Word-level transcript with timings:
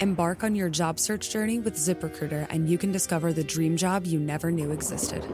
Embark 0.00 0.42
on 0.42 0.54
your 0.54 0.70
job 0.70 0.98
search 0.98 1.30
journey 1.30 1.58
with 1.58 1.76
ZipRecruiter, 1.76 2.46
and 2.48 2.68
you 2.68 2.78
can 2.78 2.90
discover 2.90 3.32
the 3.32 3.44
dream 3.44 3.76
job 3.76 4.06
you 4.06 4.18
never 4.18 4.50
knew 4.50 4.70
existed. 4.70 5.24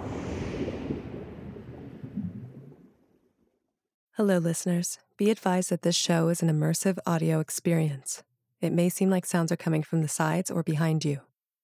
Hello, 4.17 4.39
listeners. 4.39 4.99
Be 5.17 5.31
advised 5.31 5.71
that 5.71 5.83
this 5.83 5.95
show 5.95 6.29
is 6.29 6.43
an 6.43 6.49
immersive 6.49 6.99
audio 7.07 7.39
experience. 7.39 8.23
It 8.61 8.73
may 8.73 8.89
seem 8.89 9.09
like 9.09 9.25
sounds 9.27 9.53
are 9.53 9.57
coming 9.57 9.83
from 9.83 10.03
the 10.03 10.09
sides 10.09 10.51
or 10.51 10.63
behind 10.63 11.05
you. 11.05 11.21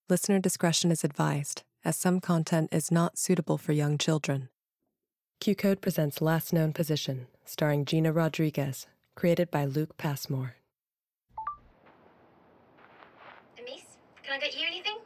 Listener 0.09 0.39
discretion 0.39 0.93
is 0.93 1.03
advised, 1.03 1.63
as 1.85 1.97
some 1.97 2.21
content 2.21 2.69
is 2.71 2.93
not 2.93 3.19
suitable 3.19 3.59
for 3.59 3.73
young 3.73 3.99
children. 3.99 4.49
QCODE 5.41 5.81
presents 5.81 6.21
Last 6.21 6.53
Known 6.53 6.73
Position, 6.73 7.27
starring 7.45 7.85
Gina 7.85 8.13
Rodriguez, 8.13 8.87
created 9.17 9.51
by 9.51 9.65
Luke 9.65 9.97
Passmore. 9.97 10.57
Denise, 13.57 13.97
can 14.23 14.33
I 14.35 14.39
get 14.39 14.57
you 14.59 14.67
anything? 14.67 14.99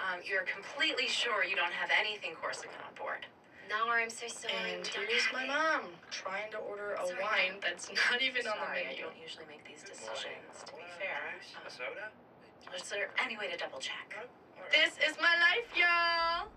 Um, 0.00 0.20
you're 0.24 0.42
completely 0.48 1.06
sure 1.06 1.44
you 1.44 1.56
don't 1.56 1.72
have 1.72 1.90
anything 1.98 2.32
Corsican 2.40 2.80
on 2.86 2.94
board. 2.96 3.26
No, 3.68 3.86
I'm 3.92 4.10
so 4.10 4.26
sorry. 4.26 4.54
And 4.74 4.82
we 4.82 4.90
don't 4.90 5.06
here's 5.08 5.28
my 5.32 5.44
it. 5.44 5.48
mom 5.48 5.92
trying 6.10 6.50
to 6.50 6.58
order 6.58 6.94
a 6.98 7.06
Sorry, 7.06 7.20
wine 7.22 7.52
Mom. 7.52 7.60
that's 7.62 7.88
not 8.10 8.20
even 8.20 8.42
on 8.48 8.58
the 8.58 8.66
Sorry, 8.66 8.86
I 8.90 8.98
don't 8.98 9.14
usually 9.20 9.46
make 9.46 9.62
these 9.62 9.82
decisions, 9.86 10.64
to 10.66 10.72
be 10.74 10.82
fair. 10.98 11.38
A 11.38 11.70
soda? 11.70 12.10
Is 12.74 12.88
there 12.90 13.10
any 13.22 13.36
way 13.36 13.48
to 13.50 13.56
double 13.56 13.78
check? 13.78 14.16
This 14.72 14.94
is 14.98 15.16
my 15.20 15.34
life, 15.38 15.70
y'all! 15.76 16.48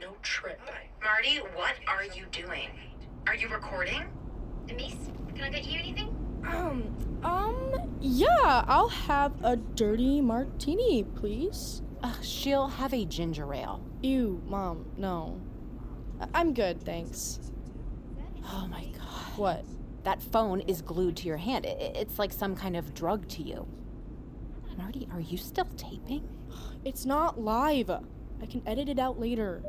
No 0.00 0.14
trip. 0.22 0.60
Marty, 1.02 1.38
what 1.54 1.74
are 1.86 2.04
you 2.04 2.24
doing? 2.32 2.68
Are 3.26 3.34
you 3.34 3.48
recording? 3.48 4.04
Denise, 4.66 5.08
can 5.34 5.44
I 5.44 5.50
get 5.50 5.66
you 5.66 5.78
anything? 5.78 6.08
Um, 6.46 6.84
um, 7.22 7.74
yeah, 8.00 8.64
I'll 8.66 8.88
have 8.88 9.32
a 9.42 9.56
dirty 9.56 10.20
martini, 10.20 11.04
please. 11.04 11.82
Ugh, 12.02 12.16
she'll 12.22 12.68
have 12.68 12.94
a 12.94 13.04
ginger 13.04 13.52
ale. 13.52 13.82
Ew, 14.02 14.40
mom, 14.46 14.86
no. 14.96 15.40
I- 16.20 16.28
I'm 16.34 16.54
good, 16.54 16.82
thanks. 16.82 17.40
Oh 18.44 18.66
my 18.70 18.84
god. 18.84 19.36
What? 19.36 19.64
That 20.04 20.22
phone 20.22 20.60
is 20.60 20.80
glued 20.80 21.16
to 21.18 21.26
your 21.26 21.36
hand. 21.36 21.66
I- 21.66 21.70
I- 21.70 21.92
It's 21.98 22.18
like 22.18 22.32
some 22.32 22.54
kind 22.54 22.76
of 22.76 22.94
drug 22.94 23.28
to 23.28 23.42
you. 23.42 23.66
Marty, 24.76 25.08
are 25.12 25.20
you 25.20 25.36
still 25.36 25.66
taping? 25.76 26.28
It's 26.84 27.04
not 27.04 27.40
live. 27.40 27.90
I 27.90 28.46
can 28.46 28.62
edit 28.66 28.88
it 28.88 28.98
out 29.00 29.18
later. 29.18 29.62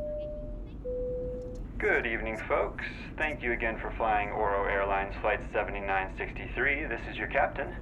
Good 1.79 2.05
evening, 2.05 2.37
folks. 2.49 2.83
Thank 3.17 3.41
you 3.41 3.53
again 3.53 3.79
for 3.79 3.89
flying 3.91 4.31
Oro 4.31 4.65
Airlines 4.65 5.15
Flight 5.21 5.39
7963. 5.53 6.85
This 6.87 6.99
is 7.09 7.15
your 7.15 7.27
captain. 7.27 7.73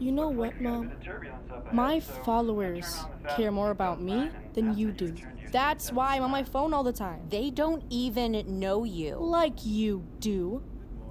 You 0.00 0.10
know 0.10 0.28
what, 0.28 0.58
we 0.58 0.64
got 0.64 0.70
a 0.70 0.72
Mom? 0.72 0.88
bit 0.88 0.96
of 0.96 1.04
turbulence 1.04 1.50
up 1.52 1.62
ahead, 1.62 1.72
My 1.72 2.00
followers 2.00 2.96
turn 2.96 3.04
on 3.12 3.22
the 3.22 3.28
care 3.34 3.52
more 3.52 3.70
about 3.70 4.02
me 4.02 4.30
than 4.54 4.76
you 4.76 4.90
do. 4.90 5.14
That's 5.52 5.92
why 5.92 6.16
I'm 6.16 6.24
on 6.24 6.32
my 6.32 6.42
phone 6.42 6.74
all 6.74 6.82
the 6.82 6.92
time. 6.92 7.20
They 7.28 7.50
don't 7.50 7.84
even 7.90 8.58
know 8.58 8.82
you. 8.82 9.14
Like 9.16 9.64
you 9.64 10.04
do. 10.18 10.60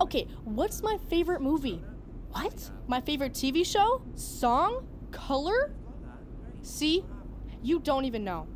Okay, 0.02 0.28
what's 0.44 0.84
my 0.84 0.98
favorite 1.10 1.42
movie? 1.42 1.82
What? 2.32 2.72
My 2.88 3.00
favorite 3.00 3.34
TV 3.36 3.66
show? 3.66 4.02
Song? 4.16 4.86
Color? 5.12 5.72
See? 6.62 7.06
You 7.64 7.80
don't 7.80 8.04
even 8.04 8.26
know. 8.26 8.48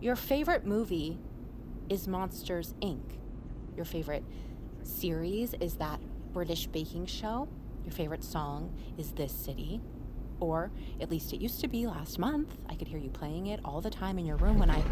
Your 0.00 0.16
favorite 0.16 0.64
movie 0.64 1.18
is 1.90 2.08
Monsters, 2.08 2.72
Inc. 2.80 3.02
Your 3.76 3.84
favorite 3.84 4.24
series 4.82 5.52
is 5.60 5.74
that 5.74 6.00
British 6.32 6.66
baking 6.66 7.04
show. 7.04 7.48
Your 7.84 7.92
favorite 7.92 8.24
song 8.24 8.74
is 8.96 9.12
This 9.12 9.30
City. 9.30 9.82
Or 10.40 10.70
at 11.02 11.10
least 11.10 11.34
it 11.34 11.42
used 11.42 11.60
to 11.60 11.68
be 11.68 11.86
last 11.86 12.18
month. 12.18 12.56
I 12.66 12.76
could 12.76 12.88
hear 12.88 12.98
you 12.98 13.10
playing 13.10 13.48
it 13.48 13.60
all 13.62 13.82
the 13.82 13.90
time 13.90 14.18
in 14.18 14.24
your 14.24 14.36
room 14.36 14.58
when 14.58 14.70
I. 14.70 14.82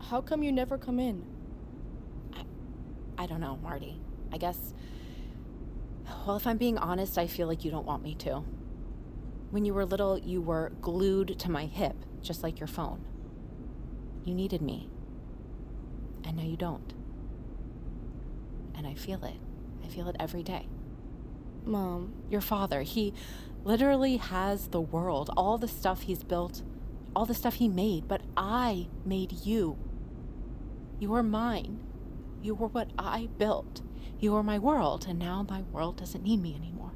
How 0.00 0.22
come 0.22 0.42
you 0.42 0.52
never 0.52 0.78
come 0.78 0.98
in? 0.98 1.22
I 3.18 3.26
don't 3.26 3.40
know, 3.40 3.58
Marty. 3.62 4.00
I 4.32 4.38
guess. 4.38 4.72
Well, 6.26 6.36
if 6.36 6.46
I'm 6.46 6.56
being 6.56 6.78
honest, 6.78 7.18
I 7.18 7.26
feel 7.26 7.46
like 7.46 7.64
you 7.64 7.70
don't 7.70 7.86
want 7.86 8.02
me 8.02 8.14
to. 8.16 8.44
When 9.50 9.64
you 9.64 9.74
were 9.74 9.84
little, 9.84 10.18
you 10.18 10.40
were 10.40 10.72
glued 10.80 11.38
to 11.38 11.50
my 11.50 11.66
hip, 11.66 11.96
just 12.22 12.42
like 12.42 12.58
your 12.58 12.66
phone. 12.66 13.04
You 14.24 14.34
needed 14.34 14.62
me. 14.62 14.88
And 16.24 16.36
now 16.36 16.42
you 16.44 16.56
don't. 16.56 16.92
And 18.74 18.86
I 18.86 18.94
feel 18.94 19.22
it. 19.24 19.36
I 19.84 19.88
feel 19.88 20.08
it 20.08 20.16
every 20.18 20.42
day. 20.42 20.66
Mom, 21.64 22.12
Your 22.28 22.40
father, 22.40 22.82
he 22.82 23.14
literally 23.64 24.16
has 24.16 24.68
the 24.68 24.80
world, 24.80 25.30
all 25.36 25.56
the 25.56 25.68
stuff 25.68 26.02
he's 26.02 26.22
built, 26.22 26.62
all 27.14 27.24
the 27.24 27.34
stuff 27.34 27.54
he 27.54 27.68
made, 27.68 28.08
but 28.08 28.22
I 28.36 28.88
made 29.04 29.32
you. 29.44 29.78
You 30.98 31.14
are 31.14 31.22
mine. 31.22 31.80
You 32.42 32.54
were 32.54 32.66
what 32.66 32.90
I 32.98 33.28
built. 33.38 33.82
You 34.24 34.32
were 34.32 34.42
my 34.42 34.58
world, 34.58 35.04
and 35.06 35.18
now 35.18 35.44
my 35.46 35.60
world 35.70 35.98
doesn't 35.98 36.24
need 36.24 36.40
me 36.40 36.54
anymore. 36.54 36.92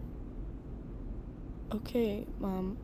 okay, 1.71 2.27
Mom. 2.39 2.79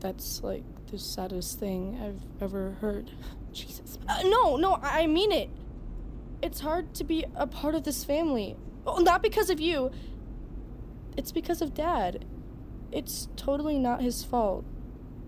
That's 0.00 0.42
like 0.42 0.64
the 0.90 0.98
saddest 0.98 1.60
thing 1.60 2.00
I've 2.02 2.42
ever 2.42 2.78
heard. 2.80 3.10
Jesus. 3.52 3.98
Uh, 4.08 4.22
no, 4.22 4.56
no, 4.56 4.78
I 4.82 5.06
mean 5.06 5.30
it. 5.30 5.50
It's 6.40 6.60
hard 6.60 6.94
to 6.94 7.04
be 7.04 7.26
a 7.34 7.46
part 7.46 7.74
of 7.74 7.82
this 7.82 8.02
family. 8.02 8.56
Well, 8.86 9.02
not 9.02 9.22
because 9.22 9.50
of 9.50 9.60
you. 9.60 9.90
It's 11.18 11.32
because 11.32 11.60
of 11.60 11.74
Dad. 11.74 12.24
It's 12.90 13.28
totally 13.36 13.78
not 13.78 14.00
his 14.00 14.24
fault, 14.24 14.64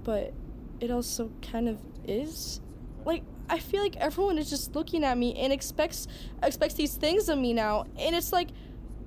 but 0.05 0.33
it 0.81 0.91
also 0.91 1.33
kind 1.43 1.69
of 1.69 1.83
is. 2.07 2.62
Like 3.05 3.25
I 3.48 3.59
feel 3.59 3.82
like 3.82 3.97
everyone 3.97 4.38
is 4.38 4.50
just 4.50 4.75
looking 4.75 5.04
at 5.04 5.16
me 5.16 5.34
and 5.36 5.53
expects 5.53 6.06
expects 6.42 6.75
these 6.75 6.94
things 6.94 7.28
of 7.28 7.38
me 7.38 7.53
now, 7.53 7.86
and 7.98 8.14
it's 8.14 8.32
like 8.32 8.48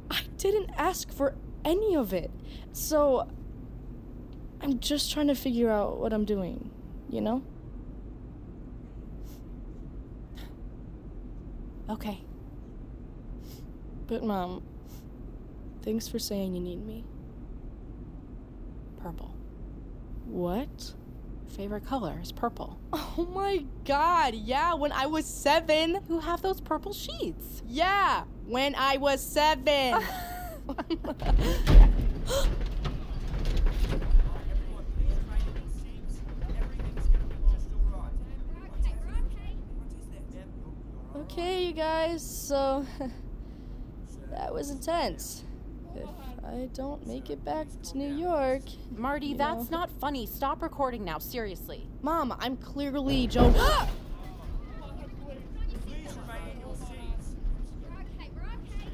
I 0.09 0.21
didn't 0.37 0.71
ask 0.77 1.11
for 1.11 1.35
any 1.63 1.95
of 1.95 2.13
it. 2.13 2.31
So 2.73 3.27
I'm 4.61 4.79
just 4.79 5.11
trying 5.11 5.27
to 5.27 5.35
figure 5.35 5.69
out 5.69 5.99
what 5.99 6.13
I'm 6.13 6.25
doing, 6.25 6.69
you 7.09 7.21
know? 7.21 7.43
Okay. 11.89 12.19
But 14.07 14.23
mom, 14.23 14.63
thanks 15.81 16.07
for 16.07 16.19
saying 16.19 16.53
you 16.53 16.61
need 16.61 16.85
me. 16.85 17.03
Purple. 19.01 19.35
What? 20.25 20.93
Favorite 21.55 21.85
color 21.85 22.17
is 22.21 22.31
purple. 22.31 22.79
Oh 22.93 23.27
my 23.33 23.65
god, 23.83 24.33
yeah, 24.35 24.73
when 24.73 24.93
I 24.93 25.05
was 25.05 25.25
seven. 25.25 25.99
Who 26.07 26.19
have 26.19 26.41
those 26.41 26.61
purple 26.61 26.93
sheets. 26.93 27.61
Yeah, 27.67 28.23
when 28.45 28.73
I 28.75 28.95
was 28.97 29.21
seven. 29.21 30.01
okay, 41.17 41.65
you 41.65 41.73
guys, 41.73 42.25
so 42.25 42.85
that 44.31 44.53
was 44.53 44.69
intense. 44.69 45.43
If 46.43 46.47
I 46.53 46.69
don't 46.73 47.05
make 47.05 47.29
it 47.29 47.43
back 47.43 47.67
to 47.83 47.97
New 47.97 48.13
York. 48.15 48.61
Marty, 48.95 49.27
you 49.27 49.37
that's 49.37 49.69
know. 49.69 49.79
not 49.79 49.91
funny. 49.99 50.25
Stop 50.25 50.61
recording 50.61 51.03
now, 51.03 51.19
seriously. 51.19 51.87
Mom, 52.01 52.35
I'm 52.39 52.57
clearly 52.57 53.27
Joan. 53.27 53.53
Please 53.53 53.63
remain 55.25 56.41
in 56.51 56.59
your 56.59 56.75
seats. 56.75 57.35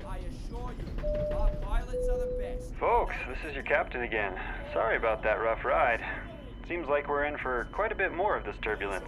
I 0.06 0.18
assure 0.18 0.74
you, 0.78 1.36
our 1.38 1.50
pilots 1.62 2.10
are 2.10 2.18
the 2.18 2.38
best. 2.40 2.74
Folks, 2.80 3.16
this 3.28 3.50
is 3.50 3.56
your 3.56 3.64
captain 3.64 4.02
again. 4.02 4.34
Sorry 4.74 4.98
about 4.98 5.24
that 5.24 5.40
rough 5.40 5.64
ride. 5.64 6.04
Seems 6.68 6.88
like 6.88 7.08
we're 7.08 7.26
in 7.26 7.38
for 7.38 7.68
quite 7.72 7.92
a 7.92 7.96
bit 7.96 8.14
more 8.14 8.36
of 8.36 8.44
this 8.44 8.56
turbulence. 8.62 9.06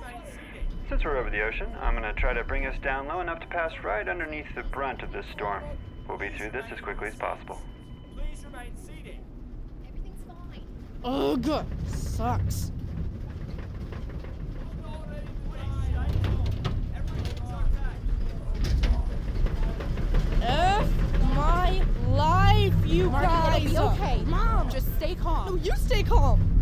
Since 0.87 1.03
we're 1.03 1.17
over 1.17 1.29
the 1.29 1.41
ocean, 1.41 1.69
I'm 1.81 1.93
gonna 1.93 2.13
try 2.13 2.33
to 2.33 2.43
bring 2.43 2.65
us 2.65 2.75
down 2.81 3.07
low 3.07 3.19
enough 3.19 3.41
to 3.41 3.47
pass 3.47 3.71
right 3.83 4.07
underneath 4.07 4.47
the 4.55 4.63
brunt 4.63 5.03
of 5.03 5.11
this 5.11 5.25
storm. 5.33 5.63
We'll 6.07 6.17
be 6.17 6.29
through 6.37 6.51
this 6.51 6.65
as 6.71 6.79
quickly 6.79 7.09
as 7.09 7.15
possible. 7.15 7.59
Please 8.59 8.67
remain 8.67 8.77
seated. 8.85 9.17
Everything's 9.87 10.21
fine. 10.27 10.63
Oh, 11.03 11.39
Ugh, 11.51 11.65
sucks. 11.87 12.71
F 20.41 20.87
my 21.35 21.81
life, 22.09 22.73
you 22.85 23.09
Marty, 23.09 23.27
guys. 23.27 23.73
it'll 23.73 23.89
be 23.89 23.95
okay. 24.01 24.21
Mom. 24.25 24.69
Just 24.69 24.87
stay 24.97 25.15
calm. 25.15 25.47
No, 25.47 25.55
you 25.63 25.75
stay 25.75 26.03
calm. 26.03 26.58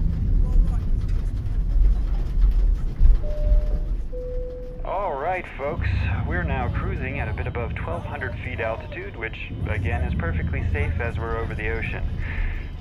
All 4.88 5.16
right, 5.16 5.44
folks. 5.58 5.90
We're 6.26 6.44
now 6.44 6.70
cruising 6.70 7.20
at 7.20 7.28
a 7.28 7.34
bit 7.34 7.46
above 7.46 7.74
1,200 7.74 8.40
feet 8.40 8.62
altitude, 8.62 9.18
which, 9.18 9.52
again, 9.70 10.02
is 10.04 10.16
perfectly 10.16 10.64
safe 10.72 10.98
as 11.02 11.20
we're 11.20 11.38
over 11.40 11.54
the 11.54 11.68
ocean. 11.72 12.06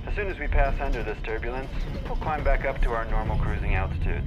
As 0.07 0.15
soon 0.15 0.29
as 0.29 0.39
we 0.39 0.47
pass 0.47 0.81
under 0.81 1.03
this 1.03 1.19
turbulence, 1.25 1.69
we'll 2.05 2.15
climb 2.19 2.45
back 2.45 2.65
up 2.65 2.81
to 2.83 2.93
our 2.93 3.07
normal 3.07 3.37
cruising 3.39 3.75
altitude. 3.75 4.23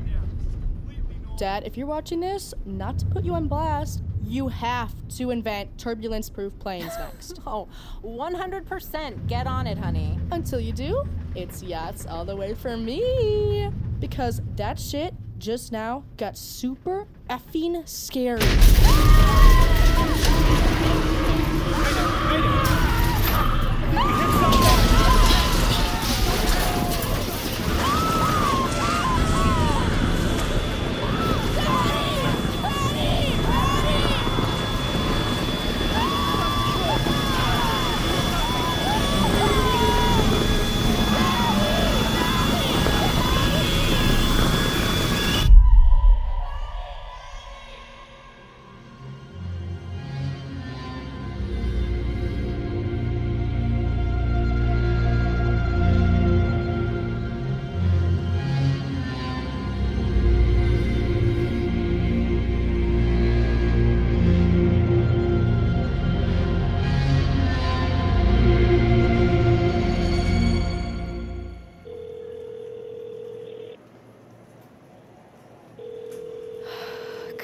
Dad, 1.37 1.63
if 1.63 1.77
you're 1.77 1.87
watching 1.87 2.19
this, 2.19 2.53
not 2.65 2.99
to 2.99 3.05
put 3.05 3.23
you 3.23 3.33
on 3.33 3.47
blast, 3.47 4.03
you 4.25 4.49
have 4.49 4.93
to 5.15 5.31
invent 5.31 5.77
turbulence 5.77 6.29
proof 6.29 6.51
planes 6.59 6.91
next. 6.99 7.39
Oh, 7.47 7.69
100%. 8.03 9.27
Get 9.27 9.47
on 9.47 9.67
it, 9.67 9.77
honey. 9.77 10.19
Until 10.31 10.59
you 10.59 10.73
do, 10.73 11.05
it's 11.33 11.63
yachts 11.63 12.05
all 12.05 12.25
the 12.25 12.35
way 12.35 12.55
for 12.55 12.75
me. 12.75 13.71
Because 14.01 14.41
that 14.57 14.77
shit 14.77 15.13
just 15.39 15.71
now 15.71 16.03
got 16.17 16.37
super 16.37 17.07
effing 17.29 17.87
scary. 17.87 19.18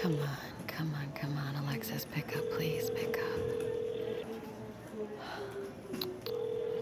Come 0.06 0.20
on, 0.20 0.28
come 0.68 0.94
on, 0.94 1.12
come 1.16 1.36
on, 1.36 1.56
Alexis. 1.64 2.06
Pick 2.12 2.38
up, 2.38 2.48
please. 2.52 2.92
Pick 2.92 3.18
up. 3.18 3.42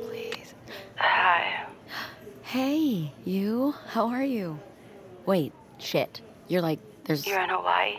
Please. 0.02 0.54
Hi. 0.98 1.66
Hey, 2.42 3.14
you. 3.24 3.76
How 3.88 4.10
are 4.10 4.26
you? 4.26 4.60
Wait, 5.26 5.54
shit. 5.78 6.20
You're 6.50 6.62
like, 6.62 6.80
there's. 7.06 7.26
You're 7.26 7.40
in 7.40 7.48
Hawaii, 7.48 7.96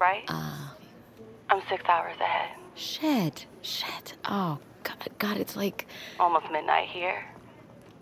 right? 0.00 0.24
Uh, 0.28 0.70
I'm 1.50 1.60
six 1.68 1.84
hours 1.86 2.16
ahead. 2.18 2.56
shit. 2.74 3.44
Shit. 3.60 4.14
Oh, 4.24 4.58
God, 4.82 5.08
God, 5.18 5.36
it's 5.36 5.56
like. 5.56 5.86
Almost 6.18 6.50
midnight 6.50 6.88
here. 6.88 7.22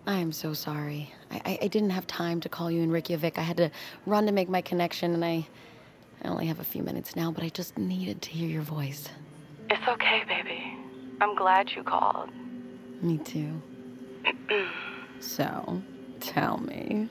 I 0.07 0.15
am 0.15 0.31
so 0.31 0.55
sorry. 0.55 1.13
I, 1.29 1.41
I, 1.45 1.59
I 1.63 1.67
didn't 1.67 1.91
have 1.91 2.07
time 2.07 2.39
to 2.43 2.49
call 2.49 2.71
you 2.71 2.83
in 2.83 2.93
Reykjavik. 2.93 3.37
I 3.37 3.43
had 3.43 3.57
to 3.57 3.73
run 4.07 4.27
to 4.27 4.33
make 4.33 4.49
my 4.49 4.61
connection, 4.61 5.13
and 5.13 5.25
I. 5.25 5.49
I 6.27 6.29
only 6.29 6.47
have 6.47 6.59
a 6.59 6.65
few 6.65 6.83
minutes 6.83 7.15
now, 7.15 7.31
but 7.31 7.45
I 7.45 7.51
just 7.51 7.79
needed 7.79 8.21
to 8.23 8.31
hear 8.31 8.49
your 8.49 8.63
voice. 8.63 9.09
It's 9.71 9.87
okay, 9.87 10.25
baby. 10.27 10.77
I'm 11.21 11.37
glad 11.37 11.71
you 11.71 11.85
called. 11.85 12.31
Me 13.01 13.19
too. 13.19 13.63
so, 15.21 15.81
tell 16.19 16.59
me. 16.59 17.09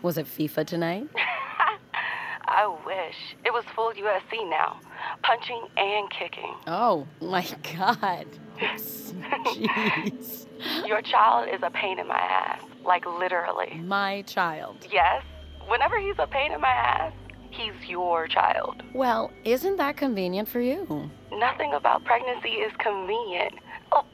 Was 0.00 0.16
it 0.16 0.26
FIFA 0.26 0.64
tonight? 0.64 1.08
I 2.44 2.68
wish. 2.86 3.16
It 3.44 3.52
was 3.52 3.64
full 3.74 3.90
UFC 3.94 4.48
now. 4.48 4.78
Punching 5.24 5.66
and 5.76 6.08
kicking. 6.08 6.54
Oh 6.68 7.08
my 7.20 7.44
god. 7.76 8.26
Jeez. 8.60 10.46
Your 10.86 11.02
child 11.02 11.48
is 11.52 11.60
a 11.64 11.70
pain 11.70 11.98
in 11.98 12.06
my 12.06 12.14
ass. 12.14 12.62
Like 12.84 13.06
literally. 13.06 13.80
My 13.82 14.22
child. 14.22 14.86
Yes. 14.92 15.24
Whenever 15.66 15.98
he's 15.98 16.14
a 16.20 16.28
pain 16.28 16.52
in 16.52 16.60
my 16.60 16.68
ass, 16.68 17.12
he's 17.50 17.88
your 17.88 18.28
child. 18.28 18.82
Well, 18.92 19.30
isn't 19.44 19.76
that 19.76 19.96
convenient 19.96 20.48
for 20.48 20.60
you? 20.60 21.10
Nothing 21.32 21.74
about 21.74 22.04
pregnancy 22.04 22.50
is 22.50 22.72
convenient. 22.78 23.54
Oh, 23.92 24.04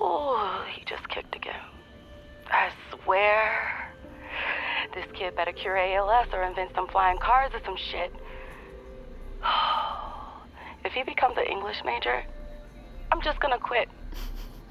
oh 0.00 0.64
he 0.74 0.84
just 0.84 1.08
kicked 1.08 1.34
again. 1.34 1.60
I 2.50 2.70
swear. 3.04 3.92
This 4.94 5.06
kid 5.14 5.34
better 5.36 5.52
cure 5.52 5.76
ALS 5.76 6.28
or 6.32 6.42
invent 6.42 6.70
some 6.74 6.88
flying 6.88 7.18
cars 7.18 7.50
or 7.54 7.60
some 7.64 7.76
shit. 7.76 8.12
If 10.84 10.92
he 10.94 11.04
becomes 11.04 11.36
an 11.38 11.44
English 11.44 11.76
major, 11.84 12.24
I'm 13.12 13.22
just 13.22 13.38
gonna 13.38 13.58
quit. 13.58 13.88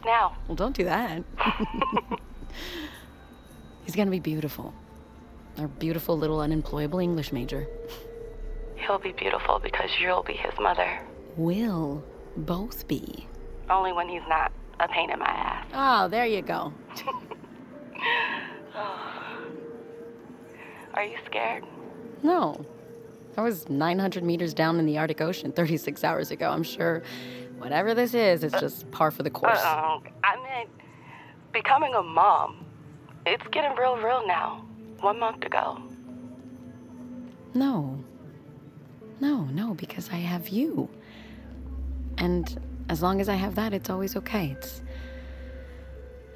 Now. 0.03 0.35
Well, 0.47 0.55
don't 0.55 0.75
do 0.75 0.83
that. 0.83 1.23
He's 3.85 3.95
gonna 3.95 4.11
be 4.11 4.19
beautiful. 4.19 4.73
Our 5.57 5.67
beautiful 5.67 6.17
little 6.17 6.39
unemployable 6.39 6.99
English 6.99 7.31
major. 7.31 7.67
He'll 8.75 8.99
be 8.99 9.11
beautiful 9.11 9.59
because 9.59 9.89
you'll 9.99 10.23
be 10.23 10.33
his 10.33 10.53
mother. 10.59 11.01
Will 11.37 12.03
both 12.37 12.87
be. 12.87 13.27
Only 13.69 13.93
when 13.93 14.09
he's 14.09 14.23
not 14.27 14.51
a 14.79 14.87
pain 14.87 15.11
in 15.11 15.19
my 15.19 15.25
ass. 15.25 15.67
Oh, 15.73 16.07
there 16.07 16.25
you 16.25 16.41
go. 16.41 16.73
Are 20.93 21.03
you 21.03 21.17
scared? 21.25 21.63
No. 22.23 22.65
I 23.37 23.41
was 23.41 23.69
900 23.69 24.23
meters 24.23 24.53
down 24.53 24.77
in 24.79 24.85
the 24.85 24.97
Arctic 24.97 25.21
Ocean 25.21 25.51
36 25.51 26.03
hours 26.03 26.31
ago. 26.31 26.49
I'm 26.49 26.63
sure 26.63 27.01
whatever 27.59 27.93
this 27.93 28.13
is, 28.13 28.43
it's 28.43 28.53
uh, 28.53 28.59
just 28.59 28.89
par 28.91 29.11
for 29.11 29.23
the 29.23 29.29
course. 29.29 29.59
Uh-uh. 29.59 29.99
I 30.23 30.35
meant 30.43 30.69
becoming 31.53 31.93
a 31.93 32.03
mom. 32.03 32.65
It's 33.25 33.43
getting 33.51 33.75
real, 33.77 33.95
real 33.97 34.25
now. 34.27 34.65
One 35.01 35.19
month 35.19 35.43
ago. 35.43 35.81
No. 37.53 38.03
No, 39.19 39.45
no, 39.45 39.73
because 39.73 40.09
I 40.11 40.17
have 40.17 40.49
you. 40.49 40.89
And 42.17 42.59
as 42.89 43.01
long 43.01 43.19
as 43.19 43.27
I 43.27 43.35
have 43.35 43.55
that, 43.55 43.73
it's 43.73 43.89
always 43.89 44.15
okay. 44.15 44.55
It's 44.57 44.81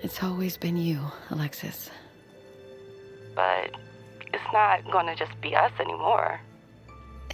it's 0.02 0.24
always 0.24 0.58
been 0.58 0.78
you, 0.78 1.00
Alexis. 1.30 1.90
But 3.36 3.72
it's 4.34 4.44
not 4.54 4.90
gonna 4.92 5.16
just 5.16 5.40
be 5.42 5.56
us 5.56 5.72
anymore. 5.80 6.40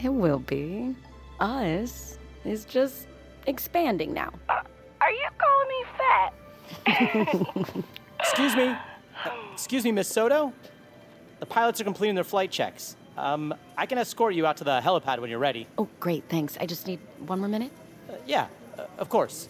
It 0.04 0.10
will 0.10 0.40
be. 0.40 0.96
Us 1.40 2.18
is 2.46 2.66
just 2.66 3.08
expanding 3.48 4.14
now. 4.14 4.32
Are 4.50 5.12
you 5.12 5.30
calling 5.38 5.68
me 5.70 5.86
fat? 5.98 6.34
Excuse 8.20 8.56
me. 8.56 8.64
Uh, 8.64 9.30
excuse 9.54 9.84
me, 9.84 9.92
Miss 9.92 10.08
Soto. 10.08 10.54
The 11.42 11.48
pilots 11.48 11.82
are 11.82 11.84
completing 11.84 12.14
their 12.14 12.24
flight 12.24 12.52
checks. 12.52 12.96
Um, 13.18 13.54
I 13.76 13.88
can 13.88 13.98
escort 13.98 14.36
you 14.36 14.46
out 14.46 14.58
to 14.58 14.64
the 14.64 14.80
helipad 14.80 15.20
when 15.20 15.32
you're 15.32 15.40
ready. 15.40 15.66
Oh, 15.76 15.90
great, 16.00 16.24
thanks. 16.30 16.56
I 16.62 16.68
just 16.68 16.86
need 16.86 17.00
one 17.26 17.40
more 17.40 17.50
minute. 17.50 17.72
Uh, 18.08 18.14
yeah, 18.28 18.46
uh, 18.78 18.86
of 19.00 19.10
course. 19.10 19.50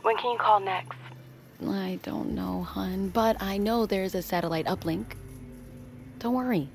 When 0.00 0.16
can 0.16 0.32
you 0.32 0.38
call 0.38 0.58
next? 0.58 0.96
I 1.68 1.98
don't 2.02 2.30
know, 2.30 2.62
hun, 2.62 3.10
but 3.10 3.36
I 3.42 3.58
know 3.58 3.84
there's 3.84 4.14
a 4.14 4.22
satellite 4.22 4.64
uplink. 4.64 5.04
Don't 6.18 6.32
worry. 6.34 6.70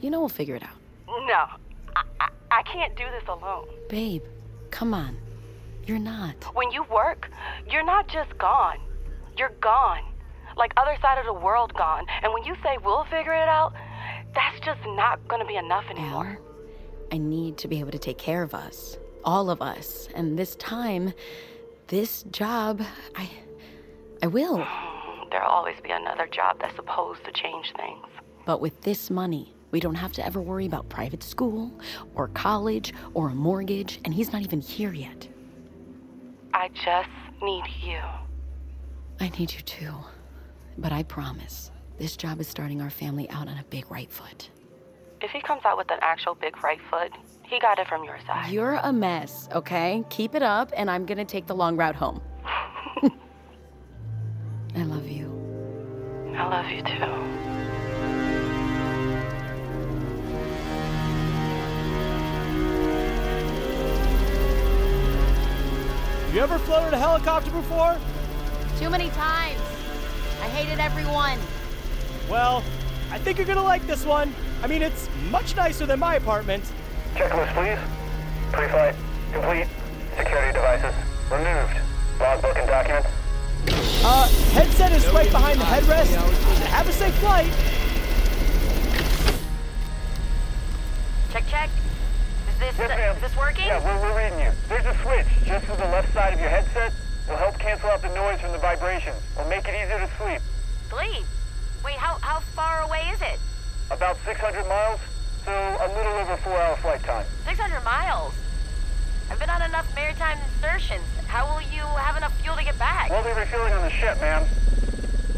You 0.00 0.10
know 0.10 0.18
we'll 0.18 0.28
figure 0.28 0.56
it 0.56 0.64
out. 0.64 0.76
No, 1.06 1.46
I, 1.94 2.02
I, 2.18 2.28
I 2.50 2.62
can't 2.64 2.96
do 2.96 3.04
this 3.04 3.28
alone. 3.28 3.68
Babe, 3.88 4.24
come 4.72 4.94
on. 4.94 5.16
You're 5.86 6.00
not. 6.00 6.34
When 6.56 6.72
you 6.72 6.82
work, 6.90 7.30
you're 7.70 7.84
not 7.84 8.08
just 8.08 8.36
gone. 8.36 8.78
You're 9.36 9.52
gone. 9.60 10.02
Like 10.56 10.72
other 10.76 10.96
side 11.00 11.18
of 11.18 11.26
the 11.26 11.32
world 11.32 11.74
gone. 11.74 12.06
And 12.22 12.32
when 12.32 12.44
you 12.44 12.54
say 12.62 12.78
we'll 12.84 13.04
figure 13.04 13.34
it 13.34 13.48
out, 13.48 13.72
that's 14.34 14.60
just 14.60 14.80
not 14.86 15.26
gonna 15.28 15.46
be 15.46 15.56
enough 15.56 15.84
anymore. 15.90 16.38
I 17.12 17.18
need 17.18 17.58
to 17.58 17.68
be 17.68 17.80
able 17.80 17.92
to 17.92 17.98
take 17.98 18.18
care 18.18 18.42
of 18.42 18.54
us. 18.54 18.98
All 19.24 19.50
of 19.50 19.60
us. 19.60 20.08
And 20.14 20.38
this 20.38 20.56
time, 20.56 21.12
this 21.88 22.22
job, 22.24 22.82
I. 23.14 23.30
I 24.22 24.26
will. 24.28 24.56
There'll 25.30 25.48
always 25.48 25.76
be 25.82 25.90
another 25.90 26.26
job 26.26 26.58
that's 26.60 26.76
supposed 26.76 27.24
to 27.24 27.32
change 27.32 27.72
things. 27.76 28.06
But 28.44 28.60
with 28.60 28.80
this 28.82 29.10
money, 29.10 29.54
we 29.70 29.80
don't 29.80 29.94
have 29.94 30.12
to 30.12 30.26
ever 30.26 30.40
worry 30.40 30.66
about 30.66 30.88
private 30.88 31.22
school, 31.22 31.72
or 32.14 32.28
college, 32.28 32.92
or 33.14 33.30
a 33.30 33.34
mortgage, 33.34 34.00
and 34.04 34.12
he's 34.12 34.32
not 34.32 34.42
even 34.42 34.60
here 34.60 34.92
yet. 34.92 35.26
I 36.52 36.68
just 36.68 37.08
need 37.42 37.64
you. 37.82 38.00
I 39.18 39.30
need 39.38 39.52
you 39.52 39.60
too. 39.62 39.94
But 40.78 40.92
I 40.92 41.02
promise, 41.02 41.70
this 41.98 42.16
job 42.16 42.40
is 42.40 42.48
starting 42.48 42.80
our 42.80 42.90
family 42.90 43.28
out 43.30 43.48
on 43.48 43.58
a 43.58 43.64
big 43.70 43.90
right 43.90 44.10
foot. 44.10 44.48
If 45.20 45.30
he 45.30 45.40
comes 45.40 45.62
out 45.64 45.76
with 45.76 45.90
an 45.90 45.98
actual 46.00 46.34
big 46.34 46.62
right 46.62 46.80
foot, 46.90 47.12
he 47.42 47.60
got 47.60 47.78
it 47.78 47.86
from 47.86 48.04
your 48.04 48.18
side. 48.26 48.50
You're 48.50 48.80
a 48.82 48.92
mess, 48.92 49.48
okay? 49.52 50.02
Keep 50.08 50.34
it 50.34 50.42
up, 50.42 50.72
and 50.76 50.90
I'm 50.90 51.06
gonna 51.06 51.24
take 51.24 51.46
the 51.46 51.54
long 51.54 51.76
route 51.76 51.94
home. 51.94 52.20
I 54.74 54.82
love 54.82 55.06
you. 55.06 55.30
I 56.34 56.48
love 56.48 56.70
you 56.70 56.82
too. 56.82 57.52
You 66.34 66.40
ever 66.40 66.58
floated 66.60 66.94
a 66.94 66.98
helicopter 66.98 67.50
before? 67.50 67.98
Too 68.78 68.88
many 68.88 69.10
times. 69.10 69.71
I 70.42 70.48
hated 70.48 70.80
everyone. 70.80 71.38
Well, 72.28 72.62
I 73.10 73.18
think 73.18 73.38
you're 73.38 73.46
gonna 73.46 73.62
like 73.62 73.86
this 73.86 74.04
one. 74.04 74.34
I 74.62 74.66
mean, 74.66 74.82
it's 74.82 75.08
much 75.30 75.54
nicer 75.56 75.86
than 75.86 75.98
my 76.00 76.16
apartment. 76.16 76.64
Checklist, 77.14 77.52
please. 77.54 77.78
Pre-flight 78.52 78.94
complete. 79.32 79.66
Security 80.16 80.52
devices 80.52 80.94
removed. 81.30 81.76
Logbook 82.20 82.56
and 82.58 82.66
documents. 82.68 83.08
Uh, 84.04 84.28
headset 84.52 84.92
is 84.92 85.06
right 85.12 85.30
behind 85.30 85.60
the 85.60 85.64
headrest. 85.64 86.14
Have 86.66 86.88
a 86.88 86.92
safe 86.92 87.14
flight. 87.14 87.50
Check, 91.32 91.46
check. 91.48 91.70
Is 92.50 92.58
this 92.58 92.78
Yes, 92.78 92.88
ma'am. 92.88 93.16
is 93.16 93.22
this 93.22 93.36
working? 93.36 93.66
Yeah, 93.66 93.78
we're, 93.84 94.02
we're 94.10 94.18
reading 94.24 94.40
you. 94.40 94.50
There's 94.68 94.84
a 94.84 94.94
switch 95.02 95.26
just 95.46 95.64
to 95.66 95.72
the 95.72 95.84
left 95.88 96.12
side 96.12 96.34
of 96.34 96.40
your 96.40 96.50
headset. 96.50 96.92
Will 97.28 97.36
help 97.36 97.58
cancel 97.58 97.88
out 97.88 98.02
the 98.02 98.14
noise 98.14 98.40
from 98.40 98.52
the 98.52 98.58
vibrations. 98.58 99.16
Will 99.36 99.48
make 99.48 99.66
it 99.66 99.74
easier 99.74 99.98
to 99.98 100.10
sleep. 100.18 100.40
Sleep. 100.90 101.24
Wait, 101.84 101.96
how 101.96 102.18
how 102.20 102.40
far 102.40 102.82
away 102.82 103.10
is 103.12 103.22
it? 103.22 103.38
About 103.90 104.16
600 104.24 104.66
miles, 104.68 105.00
so 105.44 105.52
a 105.52 105.88
little 105.94 106.12
over 106.14 106.36
four-hour 106.38 106.76
flight 106.76 107.02
time. 107.02 107.26
600 107.44 107.82
miles. 107.84 108.34
I've 109.30 109.38
been 109.38 109.50
on 109.50 109.62
enough 109.62 109.86
maritime 109.94 110.38
insertions. 110.54 111.04
How 111.26 111.46
will 111.52 111.62
you 111.62 111.82
have 111.96 112.16
enough 112.16 112.38
fuel 112.40 112.56
to 112.56 112.64
get 112.64 112.78
back? 112.78 113.10
We'll 113.10 113.24
be 113.24 113.32
refueling 113.32 113.72
on 113.72 113.82
the 113.82 113.90
ship, 113.90 114.20
ma'am. 114.20 114.46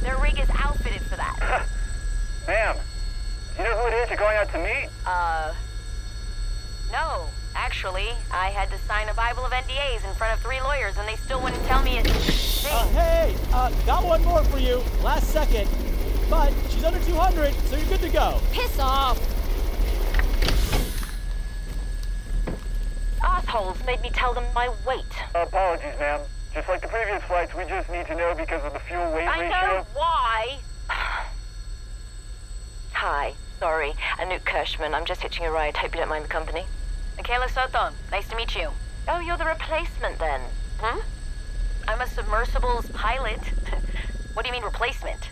Their 0.00 0.18
rig 0.18 0.38
is 0.38 0.50
outfitted 0.50 1.02
for 1.02 1.16
that. 1.16 1.66
Ma'am, 2.46 2.76
you 3.56 3.64
know 3.64 3.74
who 3.78 3.88
it 3.88 3.94
is 4.02 4.10
you're 4.10 4.18
going 4.18 4.36
out 4.36 4.50
to 4.52 4.58
meet? 4.58 4.88
Uh. 5.06 5.54
Actually, 7.75 8.11
I 8.31 8.50
had 8.50 8.71
to 8.71 8.78
sign 8.87 9.09
a 9.09 9.14
Bible 9.14 9.45
of 9.45 9.50
NDAs 9.50 10.09
in 10.09 10.14
front 10.14 10.33
of 10.33 10.40
three 10.40 10.61
lawyers, 10.61 10.97
and 10.97 11.09
they 11.09 11.16
still 11.16 11.43
wouldn't 11.43 11.62
tell 11.66 11.83
me 11.83 11.99
a 11.99 12.02
Uh, 12.02 12.87
hey, 12.95 13.35
uh, 13.52 13.69
got 13.85 14.04
one 14.04 14.25
more 14.25 14.45
for 14.45 14.59
you. 14.61 14.81
Last 15.02 15.26
second. 15.31 15.69
But 16.31 16.52
she's 16.71 16.85
under 16.85 17.00
200, 17.00 17.52
so 17.52 17.76
you're 17.76 17.87
good 17.87 18.00
to 18.02 18.11
go. 18.11 18.40
Piss 18.52 18.78
off! 18.78 19.19
Assholes 23.21 23.85
made 23.85 24.00
me 24.02 24.11
tell 24.11 24.33
them 24.35 24.45
my 24.54 24.69
weight. 24.87 25.02
Apologies, 25.35 25.99
ma'am. 25.99 26.21
Just 26.54 26.69
like 26.69 26.81
the 26.81 26.88
previous 26.88 27.25
flights, 27.25 27.57
we 27.57 27.64
just 27.64 27.90
need 27.90 28.07
to 28.07 28.14
know 28.14 28.37
because 28.37 28.62
of 28.62 28.73
the 28.73 28.78
fuel 28.78 29.12
weight 29.12 29.26
I 29.26 29.40
ratio. 29.40 29.50
know 29.50 29.87
why. 29.95 30.59
Hi, 32.93 33.35
sorry. 33.59 33.95
Anouk 34.21 34.45
Kirschman. 34.45 34.95
I'm 34.95 35.04
just 35.04 35.23
hitching 35.23 35.45
a 35.45 35.50
ride. 35.50 35.76
Hope 35.76 35.93
you 35.93 35.99
don't 35.99 36.09
mind 36.09 36.25
the 36.25 36.28
company. 36.28 36.66
Mikaela 37.16 37.49
Soto, 37.49 37.94
nice 38.11 38.28
to 38.28 38.37
meet 38.37 38.54
you. 38.56 38.71
Oh, 39.06 39.21
you're 39.21 39.37
the 39.37 39.44
replacement 39.44 40.18
then. 40.18 40.40
Hmm? 40.80 41.00
I'm 41.87 42.00
a 42.00 42.06
submersibles 42.06 42.90
pilot. 42.90 43.40
what 44.35 44.44
do 44.44 44.49
you 44.49 44.52
mean 44.52 44.64
replacement? 44.64 45.30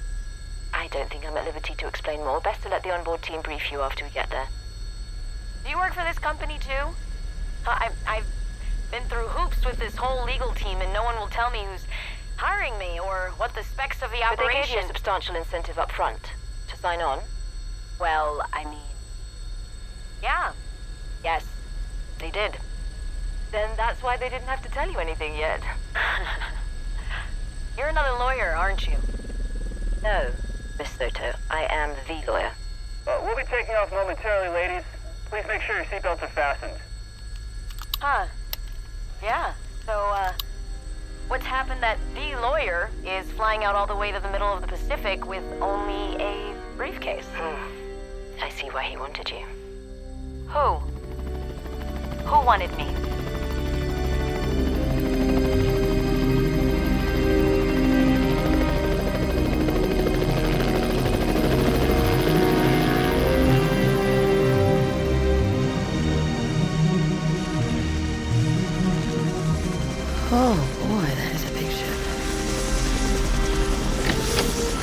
I 0.73 0.89
don't 0.89 1.11
think 1.11 1.27
I'm 1.27 1.37
at 1.37 1.45
liberty 1.45 1.75
to 1.75 1.87
explain 1.87 2.21
more. 2.21 2.41
Best 2.41 2.63
to 2.63 2.69
let 2.69 2.83
the 2.83 2.95
onboard 2.95 3.23
team 3.23 3.41
brief 3.43 3.71
you 3.73 3.81
after 3.81 4.05
we 4.05 4.11
get 4.11 4.31
there. 4.31 4.49
Do 5.65 5.71
you 5.71 5.77
work 5.77 5.95
for 5.95 6.05
this 6.05 6.19
company 6.19 6.59
too? 6.59 6.95
I, 7.67 7.91
I've 8.07 8.27
been 8.91 9.05
through 9.05 9.29
hoops 9.29 9.65
with 9.65 9.79
this 9.79 9.97
whole 9.97 10.25
legal 10.25 10.53
team, 10.53 10.81
and 10.81 10.93
no 10.93 11.03
one 11.03 11.17
will 11.17 11.29
tell 11.29 11.51
me 11.51 11.65
who's 11.65 11.87
hiring 12.37 12.79
me 12.79 12.99
or 12.99 13.33
what 13.37 13.55
the 13.55 13.63
specs 13.63 14.03
of 14.03 14.11
the 14.11 14.23
operation... 14.23 14.37
But 14.37 14.53
they 14.53 14.61
gave 14.63 14.71
you 14.71 14.81
a 14.81 14.87
substantial 14.87 15.37
incentive 15.37 15.79
up 15.79 15.93
front 15.93 16.33
to 16.69 16.77
sign 16.77 17.01
on. 17.01 17.21
Well, 18.01 18.43
I 18.53 18.65
mean, 18.65 18.93
yeah, 20.23 20.53
yes, 21.23 21.45
they 22.23 22.31
did. 22.31 22.57
Then 23.51 23.69
that's 23.77 24.03
why 24.03 24.17
they 24.17 24.31
didn't 24.31 24.47
have 24.47 24.63
to 24.63 24.71
tell 24.71 24.91
you 24.91 24.99
anything 24.99 25.37
yet. 25.37 25.61
You're 27.77 27.89
another 27.89 28.17
lawyer, 28.19 28.55
aren't 28.57 28.87
you? 28.87 28.97
No, 30.03 30.31
Miss 30.79 30.91
Soto. 30.91 31.35
I 31.51 31.67
am 31.69 31.91
the 32.07 32.31
lawyer. 32.31 32.53
Uh, 33.07 33.21
we'll 33.25 33.37
be 33.37 33.43
taking 33.43 33.75
off 33.75 33.91
momentarily, 33.91 34.49
ladies. 34.49 34.85
Please 35.29 35.45
make 35.49 35.61
sure 35.63 35.77
your 35.77 35.85
seatbelts 35.87 36.23
are 36.23 36.29
fastened. 36.29 36.79
Huh. 38.01 38.27
Yeah. 39.23 39.53
So, 39.85 39.93
uh, 39.93 40.33
what's 41.27 41.45
happened 41.45 41.83
that 41.83 41.99
the 42.15 42.41
lawyer 42.41 42.91
is 43.05 43.31
flying 43.33 43.65
out 43.65 43.75
all 43.75 43.87
the 43.87 43.97
way 43.97 44.13
to 44.13 44.21
the 44.21 44.31
middle 44.31 44.53
of 44.53 44.61
the 44.61 44.69
Pacific 44.69 45.27
with 45.27 45.45
only 45.61 46.23
a 46.23 46.55
briefcase? 46.77 47.27
Hmm. 47.35 48.41
I 48.41 48.49
see 48.51 48.69
why 48.69 48.85
he 48.85 48.97
wanted 48.97 49.29
you. 49.29 49.45
Who? 50.49 50.92
Who 52.25 52.47
wanted 52.47 52.71
me? 52.77 52.87
Oh 70.35 70.57
boy, 70.81 71.05
that 71.15 71.33
is 71.35 71.45
a 71.45 71.53
big 71.53 71.71
ship. 71.71 71.97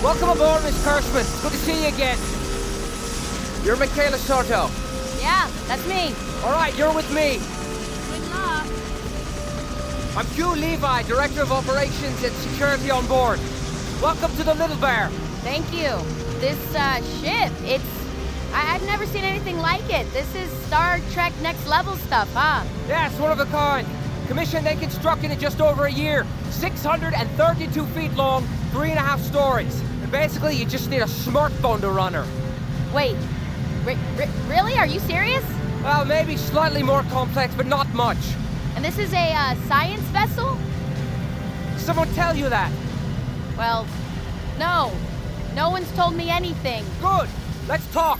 Welcome 0.03 0.29
aboard, 0.29 0.63
Miss 0.63 0.77
Kirschman. 0.85 1.25
Good 1.41 1.51
to 1.51 1.57
see 1.57 1.81
you 1.81 1.87
again. 1.87 2.17
You're 3.65 3.75
Mikaela 3.75 4.17
Soto. 4.17 4.69
Yeah, 5.19 5.49
that's 5.67 5.85
me. 5.87 6.13
All 6.43 6.51
right, 6.51 6.75
you're 6.77 6.93
with 6.93 7.09
me. 7.13 7.37
Good 8.09 8.29
luck. 8.31 8.65
I'm 10.17 10.25
Hugh 10.27 10.53
Levi, 10.55 11.03
Director 11.03 11.41
of 11.41 11.51
Operations 11.51 12.23
and 12.23 12.33
Security 12.35 12.89
on 12.89 13.05
board. 13.07 13.39
Welcome 14.01 14.31
to 14.37 14.43
the 14.43 14.53
Little 14.55 14.77
Bear. 14.77 15.09
Thank 15.43 15.65
you. 15.73 15.91
This 16.39 16.57
uh, 16.75 16.95
ship, 17.21 17.51
it's. 17.63 17.83
I- 18.53 18.73
I've 18.75 18.85
never 18.85 19.05
seen 19.05 19.23
anything 19.25 19.57
like 19.59 19.83
it. 19.93 20.11
This 20.13 20.33
is 20.33 20.49
Star 20.67 20.99
Trek 21.11 21.33
next 21.41 21.67
level 21.67 21.95
stuff, 21.97 22.31
huh? 22.33 22.63
Yeah, 22.87 23.09
it's 23.09 23.19
one 23.19 23.31
of 23.31 23.39
a 23.39 23.45
kind. 23.47 23.85
Commissioned 24.27 24.65
and 24.67 24.79
constructed 24.79 25.31
in 25.31 25.39
just 25.39 25.59
over 25.59 25.85
a 25.85 25.91
year. 25.91 26.25
632 26.51 27.85
feet 27.87 28.13
long, 28.13 28.43
three 28.71 28.91
and 28.91 28.99
a 28.99 29.01
half 29.01 29.19
stories. 29.21 29.79
And 30.01 30.11
basically, 30.11 30.55
you 30.55 30.65
just 30.65 30.89
need 30.89 31.01
a 31.01 31.05
smartphone 31.05 31.81
to 31.81 31.89
run 31.89 32.13
her. 32.13 32.25
Wait, 32.93 33.17
re- 33.83 33.97
re- 34.17 34.29
really? 34.47 34.75
Are 34.75 34.87
you 34.87 34.99
serious? 35.01 35.43
Well, 35.83 36.05
maybe 36.05 36.35
slightly 36.35 36.83
more 36.83 37.03
complex, 37.03 37.53
but 37.55 37.65
not 37.65 37.87
much. 37.93 38.17
And 38.75 38.83
this 38.83 38.97
is 38.97 39.13
a 39.13 39.33
uh, 39.33 39.55
science 39.67 40.01
vessel? 40.11 40.57
Someone 41.77 42.07
tell 42.13 42.35
you 42.35 42.49
that? 42.49 42.71
Well, 43.57 43.87
no. 44.57 44.91
No 45.55 45.69
one's 45.69 45.91
told 45.93 46.15
me 46.15 46.29
anything. 46.29 46.85
Good. 47.01 47.29
Let's 47.67 47.85
talk. 47.93 48.19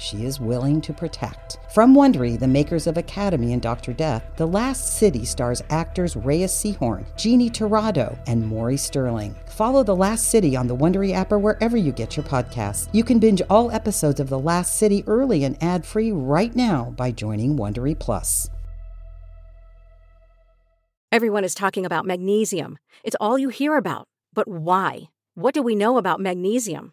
she 0.00 0.24
is 0.24 0.40
willing 0.40 0.80
to 0.80 0.92
protect. 0.92 1.58
From 1.74 1.94
Wondery, 1.94 2.38
the 2.38 2.48
makers 2.48 2.86
of 2.86 2.96
Academy 2.96 3.52
and 3.52 3.62
Dr. 3.62 3.92
Death, 3.92 4.24
The 4.36 4.46
Last 4.46 4.96
City 4.96 5.24
stars 5.24 5.62
actors 5.70 6.16
Reyes 6.16 6.52
Sehorn, 6.52 7.04
Jeannie 7.16 7.50
Torrado, 7.50 8.18
and 8.26 8.46
Maury 8.46 8.76
Sterling. 8.76 9.34
Follow 9.46 9.82
The 9.82 9.94
Last 9.94 10.28
City 10.28 10.56
on 10.56 10.66
the 10.66 10.76
Wondery 10.76 11.12
app 11.12 11.30
or 11.30 11.38
wherever 11.38 11.76
you 11.76 11.92
get 11.92 12.16
your 12.16 12.24
podcasts. 12.24 12.88
You 12.92 13.04
can 13.04 13.18
binge 13.18 13.42
all 13.50 13.70
episodes 13.70 14.20
of 14.20 14.28
The 14.28 14.38
Last 14.38 14.76
City 14.76 15.04
early 15.06 15.44
and 15.44 15.62
ad-free 15.62 16.12
right 16.12 16.54
now 16.56 16.94
by 16.96 17.12
joining 17.12 17.56
Wondery 17.56 17.98
Plus. 17.98 18.48
Everyone 21.12 21.44
is 21.44 21.54
talking 21.54 21.84
about 21.84 22.06
magnesium. 22.06 22.78
It's 23.02 23.16
all 23.20 23.38
you 23.38 23.48
hear 23.48 23.76
about. 23.76 24.06
But 24.32 24.46
why? 24.46 25.10
What 25.34 25.54
do 25.54 25.62
we 25.62 25.74
know 25.74 25.98
about 25.98 26.20
magnesium? 26.20 26.92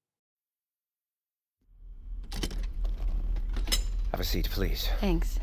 Have 4.11 4.19
a 4.19 4.23
seat, 4.23 4.49
please. 4.49 4.89
Thanks. 4.99 5.39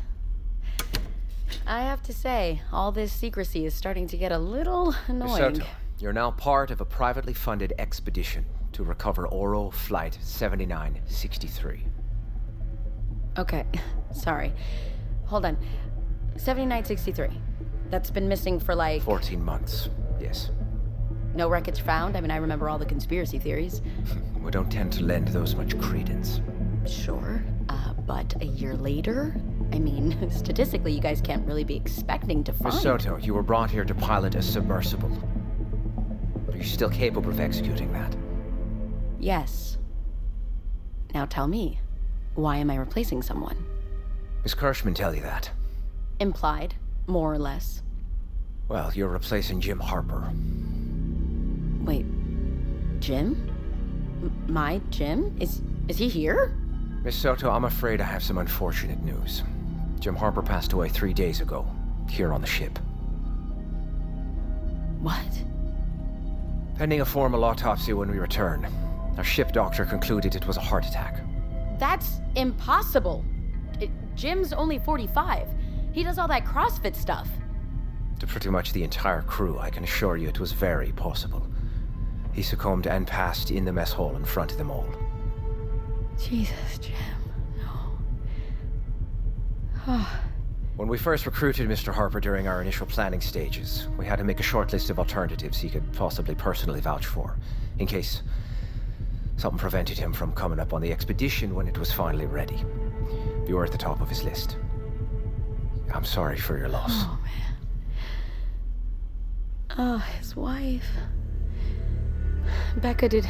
I 1.65 1.81
have 1.81 2.01
to 2.03 2.13
say, 2.13 2.61
all 2.71 2.91
this 2.91 3.11
secrecy 3.11 3.65
is 3.65 3.73
starting 3.73 4.07
to 4.07 4.17
get 4.17 4.31
a 4.31 4.37
little 4.37 4.95
annoying. 5.07 5.55
Soto, 5.55 5.65
you're 5.99 6.13
now 6.13 6.31
part 6.31 6.71
of 6.71 6.79
a 6.79 6.85
privately 6.85 7.33
funded 7.33 7.73
expedition 7.79 8.45
to 8.73 8.83
recover 8.83 9.27
Oro 9.27 9.69
Flight 9.71 10.17
7963. 10.21 11.83
Okay, 13.37 13.65
sorry. 14.13 14.53
Hold 15.25 15.45
on. 15.45 15.57
7963. 16.37 17.29
That's 17.89 18.11
been 18.11 18.27
missing 18.27 18.59
for 18.59 18.75
like. 18.75 19.01
14 19.01 19.43
months, 19.43 19.89
yes. 20.19 20.51
No 21.35 21.49
wreckage 21.49 21.81
found? 21.81 22.15
I 22.15 22.21
mean, 22.21 22.31
I 22.31 22.37
remember 22.37 22.69
all 22.69 22.77
the 22.77 22.85
conspiracy 22.85 23.39
theories. 23.39 23.81
we 24.41 24.51
don't 24.51 24.71
tend 24.71 24.91
to 24.93 25.03
lend 25.03 25.27
those 25.29 25.55
much 25.55 25.79
credence. 25.79 26.41
Sure. 26.87 27.43
But 28.09 28.41
a 28.41 28.45
year 28.45 28.75
later? 28.75 29.39
I 29.71 29.77
mean, 29.77 30.31
statistically, 30.31 30.93
you 30.93 30.99
guys 30.99 31.21
can't 31.21 31.45
really 31.45 31.63
be 31.63 31.75
expecting 31.75 32.43
to 32.43 32.51
find. 32.51 32.73
Soto, 32.73 33.17
you 33.17 33.35
were 33.35 33.43
brought 33.43 33.69
here 33.69 33.85
to 33.85 33.93
pilot 33.93 34.33
a 34.33 34.41
submersible. 34.41 35.15
Are 36.51 36.57
you 36.57 36.63
still 36.63 36.89
capable 36.89 37.29
of 37.29 37.39
executing 37.39 37.93
that? 37.93 38.15
Yes. 39.19 39.77
Now 41.13 41.25
tell 41.25 41.47
me, 41.47 41.81
why 42.33 42.57
am 42.57 42.71
I 42.71 42.77
replacing 42.77 43.21
someone? 43.21 43.63
Miss 44.41 44.55
Kirschman 44.55 44.95
tell 44.95 45.13
you 45.13 45.21
that? 45.21 45.51
Implied, 46.19 46.73
more 47.05 47.31
or 47.31 47.37
less. 47.37 47.83
Well, 48.69 48.91
you're 48.95 49.09
replacing 49.09 49.61
Jim 49.61 49.79
Harper. 49.79 50.33
Wait, 51.83 52.07
Jim? 53.01 53.51
M- 54.23 54.45
my 54.47 54.81
Jim? 54.89 55.37
Is 55.39 55.61
is 55.87 55.99
he 55.99 56.09
here? 56.09 56.55
Miss 57.09 57.17
Soto, 57.17 57.49
I'm 57.49 57.65
afraid 57.65 58.01
I 58.01 58.03
have 58.03 58.21
some 58.21 58.37
unfortunate 58.37 59.01
news. 59.03 59.41
Jim 59.99 60.15
Harper 60.15 60.43
passed 60.43 60.73
away 60.73 60.89
three 60.89 61.11
days 61.11 61.41
ago, 61.41 61.67
here 62.07 62.31
on 62.31 62.39
the 62.39 62.45
ship. 62.45 62.77
What? 65.01 65.25
Pending 66.77 67.01
a 67.01 67.05
formal 67.05 67.43
autopsy 67.45 67.93
when 67.93 68.11
we 68.11 68.19
return. 68.19 68.71
Our 69.17 69.23
ship 69.23 69.53
doctor 69.53 69.85
concluded 69.85 70.35
it 70.35 70.45
was 70.45 70.57
a 70.57 70.61
heart 70.61 70.85
attack. 70.85 71.23
That's 71.79 72.21
impossible. 72.35 73.25
It, 73.81 73.89
Jim's 74.15 74.53
only 74.53 74.77
45. 74.77 75.47
He 75.91 76.03
does 76.03 76.19
all 76.19 76.27
that 76.27 76.45
CrossFit 76.45 76.95
stuff. 76.95 77.27
To 78.19 78.27
pretty 78.27 78.51
much 78.51 78.71
the 78.71 78.83
entire 78.83 79.23
crew, 79.23 79.57
I 79.57 79.71
can 79.71 79.83
assure 79.83 80.15
you 80.15 80.27
it 80.27 80.39
was 80.39 80.51
very 80.51 80.91
possible. 80.91 81.47
He 82.33 82.43
succumbed 82.43 82.85
and 82.85 83.07
passed 83.07 83.49
in 83.49 83.65
the 83.65 83.73
mess 83.73 83.93
hall 83.93 84.15
in 84.15 84.23
front 84.23 84.51
of 84.51 84.59
them 84.59 84.69
all. 84.69 84.87
Jesus, 86.19 86.77
Jim. 86.79 86.95
No. 87.57 87.97
Ah. 89.87 90.21
When 90.75 90.87
we 90.87 90.97
first 90.97 91.25
recruited 91.25 91.67
Mr. 91.67 91.93
Harper 91.93 92.19
during 92.19 92.47
our 92.47 92.61
initial 92.61 92.85
planning 92.85 93.19
stages, 93.21 93.87
we 93.97 94.05
had 94.05 94.17
to 94.17 94.23
make 94.23 94.39
a 94.39 94.43
short 94.43 94.71
list 94.71 94.89
of 94.89 94.97
alternatives 94.97 95.59
he 95.59 95.69
could 95.69 95.91
possibly 95.93 96.35
personally 96.35 96.79
vouch 96.79 97.05
for, 97.05 97.37
in 97.79 97.87
case 97.87 98.21
something 99.35 99.59
prevented 99.59 99.97
him 99.97 100.13
from 100.13 100.31
coming 100.31 100.59
up 100.59 100.73
on 100.73 100.81
the 100.81 100.91
expedition 100.91 101.53
when 101.53 101.67
it 101.67 101.77
was 101.77 101.91
finally 101.91 102.25
ready. 102.25 102.63
You 103.47 103.55
were 103.55 103.65
at 103.65 103.71
the 103.71 103.77
top 103.77 103.99
of 103.99 104.07
his 104.07 104.23
list. 104.23 104.57
I'm 105.93 106.05
sorry 106.05 106.37
for 106.37 106.57
your 106.57 106.69
loss. 106.69 106.91
Oh, 106.93 107.19
man. 107.23 107.55
Oh, 109.77 109.97
his 110.17 110.35
wife. 110.35 110.89
Becca 112.77 113.09
did. 113.09 113.29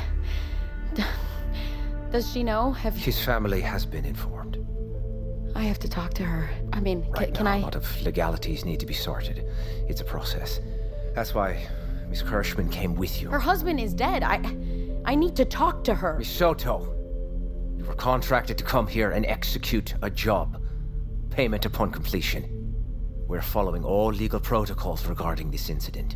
Does 2.11 2.31
she 2.31 2.43
know? 2.43 2.71
Have 2.71 2.97
you... 2.97 3.03
His 3.03 3.23
family 3.23 3.61
has 3.61 3.85
been 3.85 4.05
informed. 4.05 4.57
I 5.55 5.63
have 5.63 5.79
to 5.79 5.89
talk 5.89 6.13
to 6.15 6.23
her. 6.23 6.49
I 6.73 6.79
mean, 6.79 7.05
Right 7.09 7.27
ca- 7.29 7.35
can 7.35 7.45
now, 7.45 7.51
I? 7.51 7.57
a 7.57 7.61
lot 7.61 7.75
of 7.75 8.01
legalities 8.01 8.65
need 8.65 8.79
to 8.79 8.85
be 8.85 8.93
sorted. 8.93 9.45
It's 9.87 10.01
a 10.01 10.05
process. 10.05 10.59
That's 11.13 11.33
why 11.35 11.67
Miss 12.09 12.23
Kirschman 12.23 12.71
came 12.71 12.95
with 12.95 13.21
you. 13.21 13.29
Her 13.29 13.39
husband 13.39 13.79
is 13.79 13.93
dead. 13.93 14.23
I, 14.23 14.39
I 15.05 15.15
need 15.15 15.35
to 15.35 15.45
talk 15.45 15.83
to 15.85 15.93
her. 15.95 16.17
Miss 16.17 16.29
Soto, 16.29 16.95
you 17.77 17.83
were 17.83 17.95
contracted 17.95 18.57
to 18.57 18.63
come 18.63 18.87
here 18.87 19.11
and 19.11 19.25
execute 19.25 19.93
a 20.01 20.09
job. 20.09 20.61
Payment 21.29 21.65
upon 21.65 21.91
completion. 21.91 22.55
We're 23.27 23.41
following 23.43 23.83
all 23.83 24.07
legal 24.11 24.39
protocols 24.39 25.05
regarding 25.05 25.51
this 25.51 25.69
incident. 25.69 26.15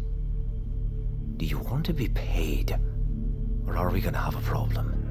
Do 1.38 1.46
you 1.46 1.60
want 1.60 1.86
to 1.88 1.94
be 1.94 2.08
paid? 2.10 2.76
Or 3.68 3.78
are 3.78 3.92
we 3.92 4.02
gonna 4.02 4.18
have 4.18 4.36
a 4.36 4.42
problem? 4.42 5.03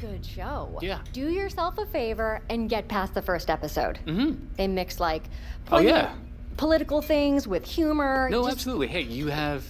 Good 0.00 0.24
show. 0.24 0.78
Yeah. 0.82 0.98
Do 1.12 1.28
yourself 1.30 1.78
a 1.78 1.86
favor 1.86 2.42
and 2.50 2.68
get 2.68 2.88
past 2.88 3.14
the 3.14 3.22
first 3.22 3.48
episode. 3.48 3.98
Mm-hmm. 4.06 4.44
They 4.56 4.68
mix 4.68 5.00
like 5.00 5.24
Oh, 5.70 5.78
yeah. 5.78 6.14
political 6.56 7.00
things 7.00 7.46
with 7.48 7.64
humor. 7.64 8.28
No, 8.30 8.42
just- 8.44 8.56
absolutely. 8.56 8.88
Hey, 8.88 9.02
you 9.02 9.28
have 9.28 9.64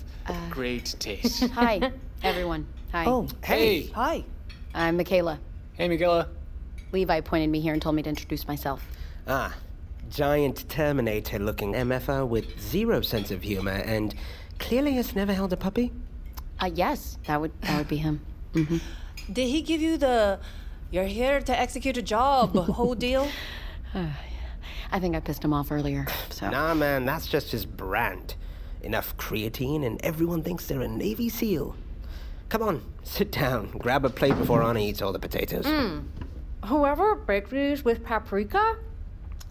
great 0.51 0.95
taste. 0.99 1.45
Hi, 1.51 1.93
everyone. 2.23 2.67
Hi. 2.93 3.05
Oh, 3.07 3.29
hey. 3.45 3.87
Hi. 3.89 4.25
I'm 4.75 4.99
Mikaela. 4.99 5.39
Hey, 5.75 5.89
Mikaela. 5.89 6.29
Levi 6.93 7.21
pointed 7.21 7.51
me 7.51 7.61
here 7.61 7.73
and 7.73 7.83
told 7.83 7.95
me 7.97 8.03
to 8.03 8.09
introduce 8.09 8.47
myself. 8.49 8.85
Ah, 9.29 9.55
giant 10.11 10.69
Terminator 10.69 11.39
looking 11.39 11.73
MFR 11.75 12.27
with 12.27 12.61
zero 12.61 13.01
sense 13.03 13.31
of 13.31 13.43
humor 13.43 13.73
and 13.73 14.15
clearly 14.59 14.93
has 14.95 15.15
never 15.15 15.33
held 15.33 15.53
a 15.53 15.57
puppy? 15.57 15.93
Uh, 16.61 16.71
yes, 16.73 17.19
that 17.27 17.41
would 17.41 17.51
that 17.63 17.79
would 17.79 17.89
be 17.89 17.97
him. 17.97 18.21
hmm 18.53 18.79
Did 19.33 19.49
he 19.49 19.63
give 19.63 19.81
you 19.81 19.97
the 19.97 20.39
You're 20.91 21.05
here 21.05 21.41
to 21.41 21.59
execute 21.59 21.97
a 21.97 22.03
job, 22.03 22.55
whole 22.55 22.95
deal. 23.07 23.29
I 24.91 25.01
think 25.01 25.17
I 25.17 25.21
pissed 25.21 25.45
him 25.45 25.53
off 25.53 25.73
earlier, 25.73 26.07
so. 26.31 26.51
Nah, 26.51 26.75
man, 26.75 27.05
that's 27.05 27.27
just 27.27 27.51
his 27.53 27.67
brand. 27.67 28.35
Enough 28.83 29.17
creatine, 29.17 29.85
and 29.85 30.01
everyone 30.05 30.43
thinks 30.43 30.67
they're 30.67 30.83
a 30.83 30.89
Navy 30.89 31.29
SEAL. 31.29 31.75
Come 32.49 32.63
on, 32.63 32.83
sit 33.03 33.33
down. 33.33 33.71
Grab 33.79 34.05
a 34.05 34.11
plate 34.11 34.37
before 34.37 34.63
Anna 34.63 34.81
eats 34.81 35.01
all 35.01 35.13
the 35.13 35.19
potatoes. 35.19 35.65
Mm. 35.65 36.05
Whoever 36.67 37.15
baked 37.15 37.51
these 37.51 37.85
with 37.85 38.05
paprika, 38.05 38.77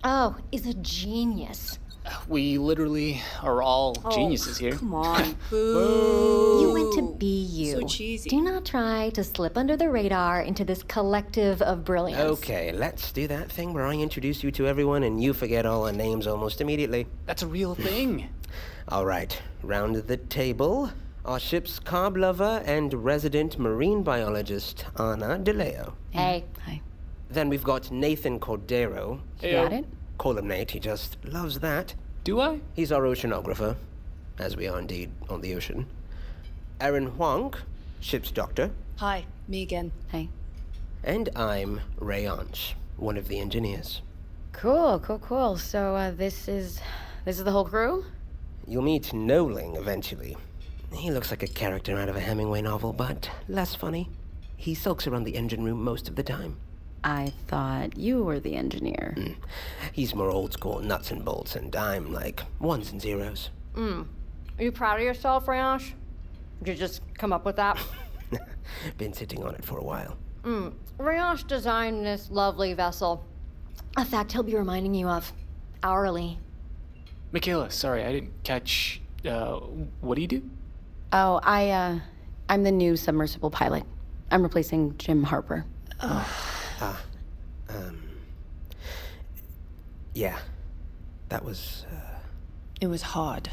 oh, 0.03 0.37
is 0.51 0.65
a 0.67 0.73
genius. 0.75 1.79
We 2.27 2.57
literally 2.57 3.21
are 3.41 3.61
all 3.61 3.95
Oh, 4.03 4.11
geniuses 4.11 4.57
here. 4.57 4.73
Come 4.73 4.93
on. 4.95 5.35
Boo. 5.49 6.59
You 6.61 6.71
went 6.73 6.93
to 6.95 7.15
be 7.17 7.43
you. 7.43 7.71
So 7.81 7.87
cheesy. 7.87 8.29
Do 8.29 8.41
not 8.41 8.65
try 8.65 9.09
to 9.11 9.23
slip 9.23 9.57
under 9.57 9.77
the 9.77 9.89
radar 9.89 10.41
into 10.41 10.65
this 10.65 10.83
collective 10.83 11.61
of 11.61 11.85
brilliance. 11.85 12.19
Okay, 12.39 12.71
let's 12.71 13.11
do 13.11 13.27
that 13.27 13.51
thing 13.51 13.73
where 13.73 13.85
I 13.85 13.93
introduce 13.95 14.43
you 14.43 14.51
to 14.51 14.67
everyone 14.67 15.03
and 15.03 15.21
you 15.23 15.33
forget 15.33 15.65
all 15.65 15.85
our 15.85 15.93
names 15.93 16.27
almost 16.27 16.59
immediately. 16.61 17.07
That's 17.25 17.43
a 17.43 17.47
real 17.47 17.75
thing. 17.75 18.29
all 18.89 19.05
right, 19.05 19.39
round 19.61 19.95
the 19.95 20.17
table. 20.17 20.91
Our 21.25 21.39
ship's 21.39 21.79
carb 21.79 22.17
lover 22.17 22.61
and 22.65 22.93
resident 22.93 23.57
marine 23.57 24.03
biologist, 24.03 24.85
Anna 24.99 25.39
DeLeo. 25.39 25.93
Hey. 26.09 26.43
Hi. 26.65 26.81
Then 27.29 27.47
we've 27.49 27.63
got 27.63 27.89
Nathan 27.91 28.39
Cordero. 28.41 29.21
Got 29.41 29.71
it? 29.73 29.85
Call 30.17 30.37
him 30.37 30.47
Nate, 30.47 30.71
he 30.71 30.79
just 30.79 31.17
loves 31.25 31.59
that. 31.59 31.95
Do 32.23 32.39
I? 32.39 32.61
He's 32.73 32.91
our 32.91 33.03
oceanographer, 33.03 33.75
as 34.39 34.55
we 34.55 34.67
are 34.67 34.79
indeed 34.79 35.11
on 35.29 35.41
the 35.41 35.55
ocean. 35.55 35.87
Aaron 36.79 37.07
Huang, 37.07 37.53
ship's 37.99 38.31
doctor. 38.31 38.71
Hi, 38.97 39.25
me 39.47 39.61
again. 39.61 39.91
Hey. 40.09 40.29
And 41.03 41.29
I'm 41.35 41.81
Ray 41.97 42.25
Anch, 42.25 42.75
one 42.97 43.17
of 43.17 43.27
the 43.27 43.39
engineers. 43.39 44.01
Cool, 44.53 44.99
cool, 44.99 45.19
cool. 45.19 45.57
So 45.57 45.95
uh, 45.95 46.11
this 46.11 46.47
is 46.47 46.79
this 47.25 47.37
is 47.37 47.43
the 47.43 47.51
whole 47.51 47.65
crew. 47.65 48.05
You'll 48.67 48.83
meet 48.83 49.11
Noling 49.11 49.77
eventually. 49.77 50.37
He 50.93 51.11
looks 51.11 51.31
like 51.31 51.43
a 51.43 51.47
character 51.47 51.97
out 51.97 52.07
of 52.07 52.15
a 52.15 52.21
Hemingway 52.21 52.61
novel, 52.61 52.93
but 52.93 53.29
less 53.49 53.75
funny. 53.75 54.09
He 54.55 54.75
sulks 54.75 55.07
around 55.07 55.25
the 55.25 55.35
engine 55.35 55.63
room 55.63 55.83
most 55.83 56.07
of 56.07 56.15
the 56.15 56.23
time. 56.23 56.57
I 57.03 57.33
thought 57.47 57.97
you 57.97 58.23
were 58.23 58.39
the 58.39 58.55
engineer. 58.55 59.13
Mm. 59.17 59.35
He's 59.91 60.15
more 60.15 60.29
old 60.29 60.53
school 60.53 60.79
nuts 60.79 61.11
and 61.11 61.25
bolts, 61.25 61.55
and 61.55 61.75
I'm 61.75 62.13
like 62.13 62.43
ones 62.59 62.91
and 62.91 63.01
zeros. 63.01 63.49
Mm. 63.75 64.07
Are 64.57 64.63
you 64.63 64.71
proud 64.71 64.99
of 64.99 65.03
yourself, 65.03 65.45
Rayash? 65.45 65.93
Did 66.61 66.73
you 66.73 66.77
just 66.77 67.01
come 67.17 67.33
up 67.33 67.45
with 67.45 67.57
that? 67.57 67.77
Been 68.97 69.13
sitting 69.13 69.43
on 69.43 69.55
it 69.55 69.65
for 69.65 69.77
a 69.79 69.83
while. 69.83 70.17
Mm. 70.43 70.73
Rayash 70.97 71.45
designed 71.47 72.05
this 72.05 72.29
lovely 72.31 72.73
vessel. 72.73 73.25
A 73.97 74.05
fact 74.05 74.31
he'll 74.31 74.43
be 74.43 74.55
reminding 74.55 74.95
you 74.95 75.07
of 75.07 75.33
hourly. 75.81 76.39
Mikaela, 77.33 77.71
sorry, 77.71 78.03
I 78.03 78.11
didn't 78.13 78.43
catch. 78.43 79.01
Uh, 79.25 79.55
what 80.01 80.15
do 80.15 80.21
you 80.21 80.27
do? 80.27 80.49
Oh, 81.11 81.39
I 81.43 81.69
uh, 81.69 81.99
I'm 82.49 82.63
the 82.63 82.71
new 82.71 82.95
submersible 82.95 83.49
pilot. 83.49 83.83
I'm 84.31 84.43
replacing 84.43 84.97
Jim 84.97 85.23
Harper. 85.23 85.65
Ah, 86.85 87.01
um. 87.69 87.97
Yeah, 90.13 90.37
that 91.29 91.45
was. 91.45 91.85
Uh, 91.89 92.19
It 92.81 92.87
was 92.87 93.01
hard. 93.01 93.49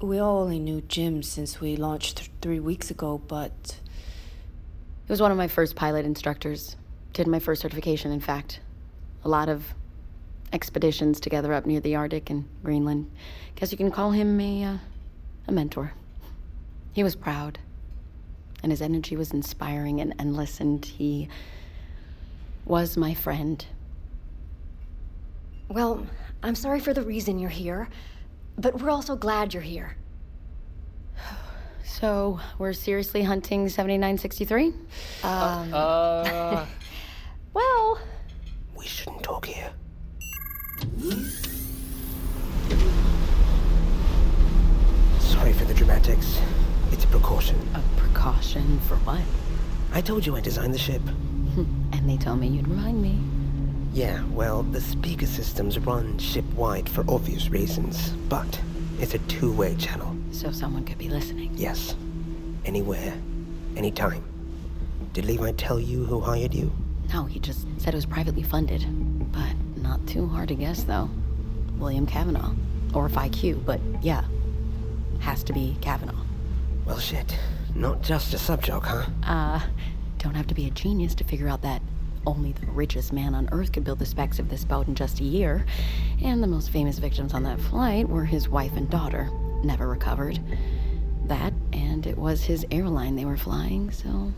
We 0.00 0.18
all 0.18 0.42
only 0.42 0.58
knew 0.58 0.82
Jim 0.82 1.22
since 1.22 1.58
we 1.60 1.74
launched 1.76 2.16
th- 2.18 2.30
three 2.42 2.60
weeks 2.60 2.90
ago, 2.90 3.16
but 3.28 3.78
He 5.06 5.12
was 5.12 5.22
one 5.22 5.30
of 5.30 5.38
my 5.38 5.48
first 5.48 5.74
pilot 5.74 6.04
instructors. 6.04 6.76
Did 7.14 7.26
my 7.26 7.38
first 7.38 7.62
certification, 7.62 8.12
in 8.12 8.20
fact. 8.20 8.60
A 9.24 9.28
lot 9.28 9.48
of 9.48 9.74
expeditions 10.52 11.18
together 11.18 11.54
up 11.54 11.64
near 11.64 11.80
the 11.80 11.96
Arctic 11.96 12.28
and 12.28 12.44
Greenland. 12.62 13.10
Guess 13.56 13.72
you 13.72 13.78
can 13.78 13.90
call 13.90 14.10
him 14.10 14.38
a, 14.40 14.64
uh, 14.64 14.76
a 15.48 15.52
mentor. 15.52 15.92
He 16.92 17.02
was 17.02 17.16
proud, 17.16 17.58
and 18.62 18.70
his 18.70 18.82
energy 18.82 19.16
was 19.16 19.32
inspiring 19.32 20.00
and 20.00 20.14
endless, 20.18 20.60
and 20.60 20.84
he 20.84 21.28
was 22.64 22.96
my 22.96 23.14
friend. 23.14 23.64
Well, 25.68 26.06
I'm 26.42 26.54
sorry 26.54 26.80
for 26.80 26.92
the 26.92 27.02
reason 27.02 27.38
you're 27.38 27.50
here, 27.50 27.88
but 28.58 28.80
we're 28.80 28.90
also 28.90 29.16
glad 29.16 29.54
you're 29.54 29.62
here. 29.62 29.96
So, 31.84 32.40
we're 32.58 32.72
seriously 32.72 33.22
hunting 33.22 33.68
7963? 33.68 34.66
Um, 35.22 35.72
Uh. 35.72 36.66
well, 37.54 37.98
we 38.76 38.86
shouldn't 38.86 39.22
talk 39.22 39.46
here. 39.46 39.70
Sorry 45.20 45.52
for 45.52 45.64
the 45.64 45.74
dramatics. 45.74 46.40
It's 46.90 47.04
a 47.04 47.06
precaution. 47.08 47.56
A 47.74 47.82
precaution 48.00 48.80
for 48.80 48.96
what? 48.98 49.20
I 49.92 50.00
told 50.00 50.24
you 50.26 50.36
I 50.36 50.40
designed 50.40 50.74
the 50.74 50.78
ship. 50.78 51.02
and 51.92 52.08
they 52.08 52.16
told 52.16 52.40
me 52.40 52.48
you'd 52.48 52.68
remind 52.68 53.00
me. 53.02 53.18
Yeah, 53.92 54.24
well, 54.30 54.62
the 54.62 54.80
speaker 54.80 55.26
systems 55.26 55.78
run 55.78 56.18
ship-wide 56.18 56.88
for 56.88 57.04
obvious 57.08 57.50
reasons, 57.50 58.10
but 58.28 58.60
it's 58.98 59.14
a 59.14 59.18
two-way 59.18 59.74
channel. 59.76 60.16
So 60.30 60.50
someone 60.50 60.84
could 60.84 60.98
be 60.98 61.08
listening. 61.08 61.50
Yes. 61.54 61.94
Anywhere. 62.64 63.12
Anytime. 63.76 64.24
Did 65.12 65.26
Levi 65.26 65.52
tell 65.52 65.78
you 65.78 66.04
who 66.04 66.20
hired 66.20 66.54
you? 66.54 66.72
No, 67.12 67.24
he 67.26 67.38
just 67.38 67.66
said 67.78 67.92
it 67.92 67.96
was 67.96 68.06
privately 68.06 68.42
funded. 68.42 68.86
But 69.30 69.54
not 69.76 70.06
too 70.06 70.26
hard 70.26 70.48
to 70.48 70.54
guess, 70.54 70.84
though. 70.84 71.10
William 71.78 72.06
Kavanaugh. 72.06 72.54
Or 72.94 73.08
FIQ, 73.08 73.64
but 73.66 73.80
yeah. 74.00 74.24
Has 75.20 75.44
to 75.44 75.52
be 75.52 75.76
Kavanaugh. 75.82 76.24
Well, 76.86 76.98
shit. 76.98 77.36
Not 77.74 78.02
just 78.02 78.32
a 78.32 78.36
subjob, 78.36 78.84
huh? 78.84 79.06
Uh, 79.22 79.60
don't 80.22 80.34
have 80.34 80.46
to 80.46 80.54
be 80.54 80.66
a 80.66 80.70
genius 80.70 81.14
to 81.16 81.24
figure 81.24 81.48
out 81.48 81.62
that 81.62 81.82
only 82.26 82.52
the 82.52 82.66
richest 82.66 83.12
man 83.12 83.34
on 83.34 83.48
Earth 83.50 83.72
could 83.72 83.82
build 83.82 83.98
the 83.98 84.06
specs 84.06 84.38
of 84.38 84.48
this 84.48 84.64
boat 84.64 84.86
in 84.86 84.94
just 84.94 85.18
a 85.18 85.24
year. 85.24 85.66
And 86.22 86.40
the 86.40 86.46
most 86.46 86.70
famous 86.70 86.98
victims 86.98 87.34
on 87.34 87.42
that 87.42 87.60
flight 87.60 88.08
were 88.08 88.24
his 88.24 88.48
wife 88.48 88.76
and 88.76 88.88
daughter. 88.88 89.28
Never 89.64 89.88
recovered. 89.88 90.38
That, 91.26 91.52
and 91.72 92.06
it 92.06 92.16
was 92.16 92.44
his 92.44 92.64
airline 92.70 93.16
they 93.16 93.24
were 93.24 93.36
flying, 93.36 93.90
so 93.90 94.32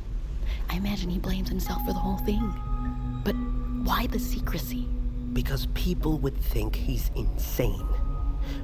I 0.70 0.76
imagine 0.76 1.10
he 1.10 1.18
blames 1.18 1.50
himself 1.50 1.84
for 1.84 1.92
the 1.92 1.98
whole 1.98 2.18
thing. 2.18 2.54
But 3.22 3.34
why 3.86 4.06
the 4.06 4.18
secrecy? 4.18 4.86
Because 5.34 5.66
people 5.74 6.18
would 6.18 6.36
think 6.38 6.74
he's 6.74 7.10
insane. 7.14 7.86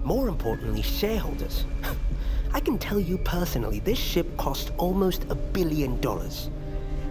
More 0.05 0.29
importantly, 0.29 0.83
shareholders. 0.83 1.67
I 2.55 2.61
can 2.61 2.79
tell 2.79 2.99
you 2.99 3.19
personally, 3.19 3.81
this 3.81 3.99
ship 3.99 4.37
cost 4.39 4.73
almost 4.79 5.25
a 5.29 5.35
billion 5.35 6.01
dollars. 6.01 6.49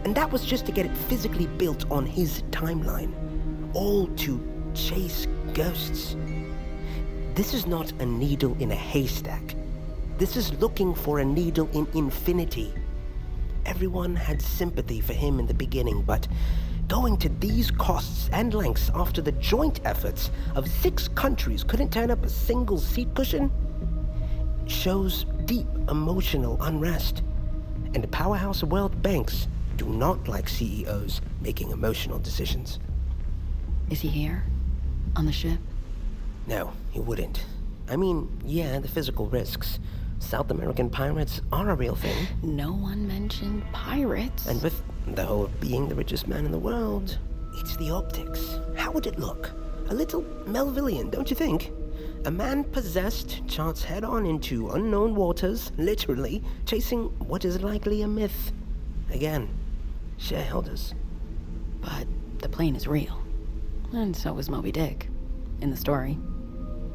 And 0.04 0.16
that 0.16 0.32
was 0.32 0.46
just 0.46 0.66
to 0.66 0.72
get 0.72 0.86
it 0.86 0.96
physically 0.96 1.48
built 1.48 1.90
on 1.92 2.06
his 2.06 2.44
timeline. 2.52 3.14
All 3.74 4.08
to 4.08 4.42
chase 4.74 5.28
ghosts. 5.54 6.16
This 7.36 7.54
is 7.54 7.68
not 7.68 7.92
a 8.02 8.06
needle 8.06 8.56
in 8.60 8.72
a 8.72 8.76
haystack. 8.76 9.56
This 10.18 10.36
is 10.36 10.54
looking 10.54 10.94
for 10.94 11.20
a 11.20 11.26
needle 11.26 11.70
in 11.74 11.88
infinity. 11.94 12.74
Everyone 13.66 14.16
had 14.16 14.42
sympathy 14.42 15.00
for 15.00 15.14
him 15.14 15.40
in 15.40 15.46
the 15.46 15.54
beginning, 15.54 16.02
but 16.02 16.28
going 16.88 17.18
to 17.18 17.30
these 17.30 17.70
costs 17.72 18.30
and 18.34 18.54
lengths 18.54 18.90
after 18.96 19.22
the 19.22 19.32
joint 19.34 19.80
efforts 19.86 20.32
of 20.56 20.68
six 20.68 21.08
countries 21.08 21.64
couldn't 21.64 21.94
turn 21.94 22.10
up 22.10 22.26
a 22.26 22.30
single 22.30 22.80
seat 22.80 23.14
cushion 23.14 23.52
shows 24.66 25.26
deep 25.46 25.68
emotional 25.88 26.62
unrest. 26.62 27.22
And 27.94 28.04
the 28.04 28.08
powerhouse 28.08 28.64
world 28.64 29.02
banks 29.02 29.48
do 29.80 29.86
not 29.86 30.28
like 30.28 30.50
CEOs 30.50 31.22
making 31.40 31.72
emotional 31.72 32.20
decisions. 32.20 32.80
Is 33.90 34.02
he 34.02 34.10
here? 34.10 34.44
On 35.16 35.26
the 35.26 35.32
ship? 35.32 35.58
No, 36.48 36.74
he 36.92 37.00
wouldn't. 37.00 37.46
I 37.88 37.96
mean, 37.96 38.30
yeah, 38.46 38.80
the 38.80 38.90
physical 38.90 39.28
risks. 39.28 39.80
South 40.20 40.52
American 40.52 40.90
pirates 40.90 41.40
are 41.54 41.70
a 41.70 41.76
real 41.76 41.96
thing. 41.96 42.28
No 42.44 42.74
one 42.74 43.08
mentioned 43.08 43.64
pirates. 43.72 44.48
And 44.48 44.62
with 44.62 44.84
the 45.08 45.24
whole 45.24 45.50
being 45.62 45.88
the 45.88 45.96
richest 45.96 46.28
man 46.28 46.46
in 46.46 46.52
the 46.52 46.60
world, 46.60 47.18
it's 47.54 47.78
the 47.78 47.90
optics. 47.90 48.60
How 48.76 48.92
would 48.92 49.08
it 49.08 49.18
look? 49.18 49.50
A 49.88 49.94
little 49.94 50.24
Melvillian, 50.46 51.10
don't 51.10 51.30
you 51.30 51.38
think? 51.38 51.72
A 52.26 52.32
man 52.32 52.66
possessed 52.66 53.48
charts 53.48 53.82
head 53.82 54.04
on 54.04 54.26
into 54.26 54.72
unknown 54.72 55.16
waters, 55.16 55.72
literally, 55.78 56.44
chasing 56.66 57.06
what 57.20 57.46
is 57.46 57.62
likely 57.62 58.02
a 58.02 58.08
myth. 58.10 58.52
Again, 59.12 59.50
shareholders. 60.20 60.94
But 61.82 62.06
the 62.40 62.50
plane 62.50 62.76
is 62.76 62.88
real. 62.88 63.20
And 63.92 64.16
so 64.16 64.34
was 64.34 64.50
Moby 64.50 64.72
Dick. 64.72 65.10
In 65.62 65.72
the 65.72 65.78
story. 65.78 66.20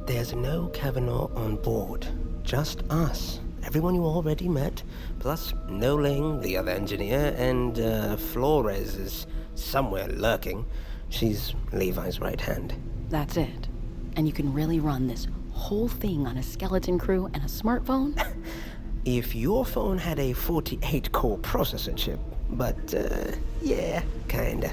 There's 0.07 0.33
no 0.33 0.69
Kavanaugh 0.69 1.35
on 1.35 1.57
board. 1.57 2.07
Just 2.45 2.83
us 2.91 3.41
everyone 3.67 3.95
you 3.95 4.05
already 4.05 4.49
met, 4.49 4.83
plus 5.19 5.53
Noling, 5.69 6.43
the 6.43 6.57
other 6.57 6.71
engineer, 6.71 7.35
and 7.39 7.81
uh, 7.81 8.17
Flores 8.17 8.95
is 8.95 9.27
somewhere 9.55 10.09
lurking. 10.09 10.67
She's 11.09 11.55
Levi's 11.73 12.21
right 12.21 12.41
hand. 12.41 12.75
That's 13.09 13.37
it. 13.37 13.69
And 14.17 14.27
you 14.27 14.33
can 14.33 14.53
really 14.53 14.81
run 14.81 15.07
this 15.07 15.27
whole 15.53 15.89
thing 15.89 16.27
on 16.27 16.37
a 16.37 16.43
skeleton 16.43 16.99
crew 16.99 17.31
and 17.33 17.43
a 17.43 17.47
smartphone? 17.47 18.21
if 19.05 19.35
your 19.35 19.65
phone 19.65 19.99
had 19.99 20.19
a 20.19 20.33
48 20.33 21.13
core 21.13 21.39
processor 21.39 21.97
chip, 21.97 22.21
but 22.51 22.95
uh, 22.95 23.33
yeah, 23.63 24.03
kinda. 24.29 24.73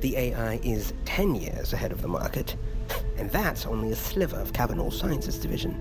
The 0.00 0.16
AI 0.16 0.54
is 0.64 0.92
10 1.04 1.36
years 1.36 1.72
ahead 1.72 1.92
of 1.92 2.02
the 2.02 2.08
market, 2.08 2.56
and 3.16 3.30
that's 3.30 3.66
only 3.66 3.92
a 3.92 3.96
sliver 3.96 4.36
of 4.36 4.52
Kavanaugh's 4.52 4.98
Sciences 4.98 5.38
Division. 5.38 5.80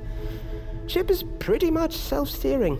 Ship 0.87 1.09
is 1.09 1.23
pretty 1.39 1.71
much 1.71 1.95
self 1.95 2.29
steering. 2.29 2.79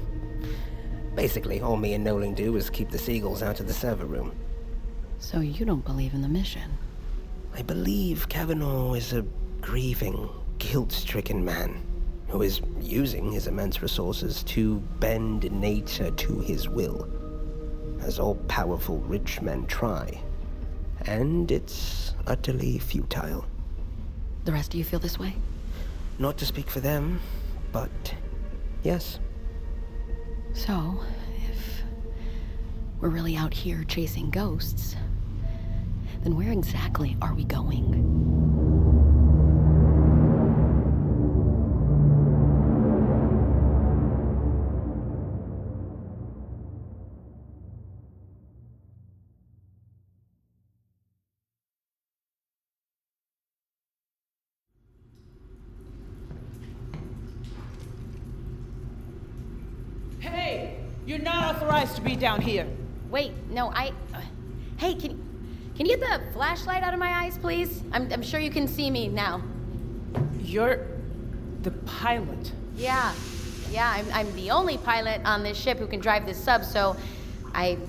Basically, 1.15 1.59
all 1.59 1.77
me 1.77 1.93
and 1.93 2.03
Nolan 2.03 2.33
do 2.33 2.55
is 2.55 2.69
keep 2.69 2.89
the 2.89 2.97
seagulls 2.97 3.41
out 3.41 3.59
of 3.59 3.67
the 3.67 3.73
server 3.73 4.05
room. 4.05 4.33
So 5.19 5.39
you 5.39 5.65
don't 5.65 5.85
believe 5.85 6.13
in 6.13 6.21
the 6.21 6.27
mission? 6.27 6.77
I 7.53 7.61
believe 7.61 8.29
Kavanaugh 8.29 8.93
is 8.93 9.13
a 9.13 9.25
grieving, 9.61 10.29
guilt 10.57 10.91
stricken 10.91 11.43
man 11.43 11.81
who 12.27 12.41
is 12.41 12.61
using 12.79 13.31
his 13.31 13.47
immense 13.47 13.81
resources 13.81 14.41
to 14.43 14.75
bend 14.99 15.51
nature 15.51 16.11
to 16.11 16.39
his 16.39 16.69
will, 16.69 17.07
as 18.01 18.19
all 18.19 18.35
powerful 18.47 18.97
rich 18.99 19.41
men 19.41 19.65
try 19.65 20.21
and 21.05 21.51
it's 21.51 22.13
utterly 22.27 22.77
futile. 22.79 23.45
The 24.45 24.51
rest 24.51 24.73
of 24.73 24.77
you 24.77 24.83
feel 24.83 24.99
this 24.99 25.19
way? 25.19 25.35
Not 26.19 26.37
to 26.39 26.45
speak 26.45 26.69
for 26.69 26.79
them, 26.79 27.19
but 27.71 27.89
yes. 28.83 29.19
So, 30.53 31.01
if 31.47 31.83
we're 32.99 33.09
really 33.09 33.35
out 33.35 33.53
here 33.53 33.83
chasing 33.85 34.29
ghosts, 34.29 34.95
then 36.23 36.35
where 36.35 36.51
exactly 36.51 37.17
are 37.21 37.33
we 37.33 37.45
going? 37.45 38.50
Down 62.21 62.39
here. 62.39 62.67
Wait, 63.09 63.31
no, 63.49 63.71
I. 63.73 63.93
Uh, 64.13 64.21
hey, 64.77 64.93
can 64.93 65.19
can 65.75 65.87
you 65.87 65.97
get 65.97 66.21
the 66.21 66.33
flashlight 66.33 66.83
out 66.83 66.93
of 66.93 66.99
my 66.99 67.09
eyes, 67.09 67.35
please? 67.39 67.81
I'm 67.91 68.13
I'm 68.13 68.21
sure 68.21 68.39
you 68.39 68.51
can 68.51 68.67
see 68.67 68.91
me 68.91 69.07
now. 69.07 69.41
You're 70.37 70.85
the 71.63 71.71
pilot. 71.71 72.51
Yeah, 72.75 73.11
yeah. 73.71 73.89
I'm 73.89 74.05
I'm 74.13 74.35
the 74.35 74.51
only 74.51 74.77
pilot 74.77 75.21
on 75.25 75.41
this 75.41 75.57
ship 75.57 75.79
who 75.79 75.87
can 75.87 75.99
drive 75.99 76.27
this 76.27 76.37
sub, 76.37 76.63
so 76.63 76.95
I, 77.55 77.79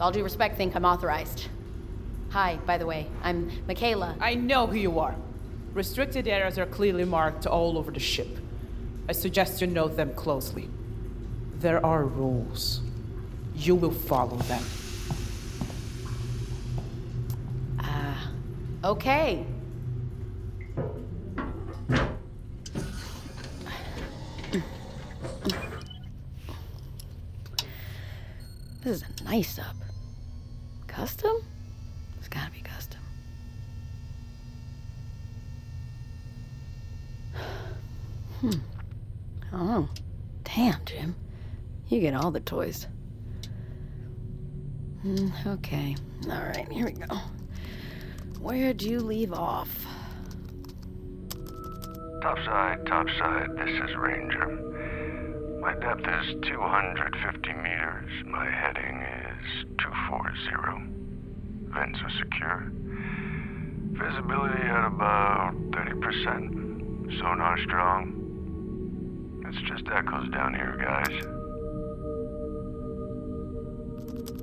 all 0.00 0.12
due 0.12 0.22
respect, 0.22 0.56
think 0.56 0.76
I'm 0.76 0.84
authorized. 0.84 1.48
Hi, 2.30 2.60
by 2.64 2.78
the 2.78 2.86
way, 2.86 3.08
I'm 3.24 3.50
Mikaela. 3.66 4.16
I 4.20 4.36
know 4.36 4.68
who 4.68 4.76
you 4.76 5.00
are. 5.00 5.16
Restricted 5.74 6.28
areas 6.28 6.56
are 6.56 6.66
clearly 6.66 7.04
marked 7.04 7.48
all 7.48 7.76
over 7.76 7.90
the 7.90 7.98
ship. 7.98 8.38
I 9.08 9.12
suggest 9.12 9.60
you 9.60 9.66
note 9.66 9.96
them 9.96 10.14
closely. 10.14 10.70
There 11.58 11.84
are 11.84 12.04
rules. 12.04 12.80
You 13.56 13.74
will 13.74 13.90
follow 13.90 14.36
them. 14.36 14.62
Ah, 17.78 18.30
uh, 18.82 18.90
okay. 18.90 19.46
This 28.82 28.96
is 28.96 29.04
a 29.04 29.24
nice 29.24 29.60
up. 29.60 29.76
Custom? 30.88 31.36
It's 32.18 32.28
gotta 32.28 32.50
be 32.50 32.60
custom. 32.60 33.00
Hmm. 38.40 38.50
Oh. 39.52 39.88
Damn, 40.42 40.84
Jim. 40.84 41.14
You 41.88 42.00
get 42.00 42.14
all 42.14 42.32
the 42.32 42.40
toys. 42.40 42.88
Mm, 45.04 45.46
okay. 45.46 45.96
All 46.30 46.42
right, 46.42 46.70
here 46.70 46.86
we 46.86 46.92
go. 46.92 47.16
Where'd 48.40 48.80
you 48.82 49.00
leave 49.00 49.32
off? 49.32 49.68
Topside, 52.22 52.86
topside, 52.86 53.50
this 53.56 53.68
is 53.68 53.96
Ranger. 53.96 54.46
My 55.60 55.74
depth 55.74 56.06
is 56.06 56.36
250 56.42 57.52
meters. 57.52 58.10
My 58.26 58.48
heading 58.48 59.02
is 59.02 59.64
240. 59.78 60.86
Vents 61.72 61.98
are 62.00 62.10
secure. 62.18 62.70
Visibility 63.90 64.62
at 64.62 64.86
about 64.86 65.54
30%. 65.72 67.18
Sonar 67.18 67.58
strong. 67.64 68.18
It's 69.48 69.60
just 69.68 69.84
echoes 69.92 70.28
down 70.30 70.54
here, 70.54 70.76
guys. 70.80 71.41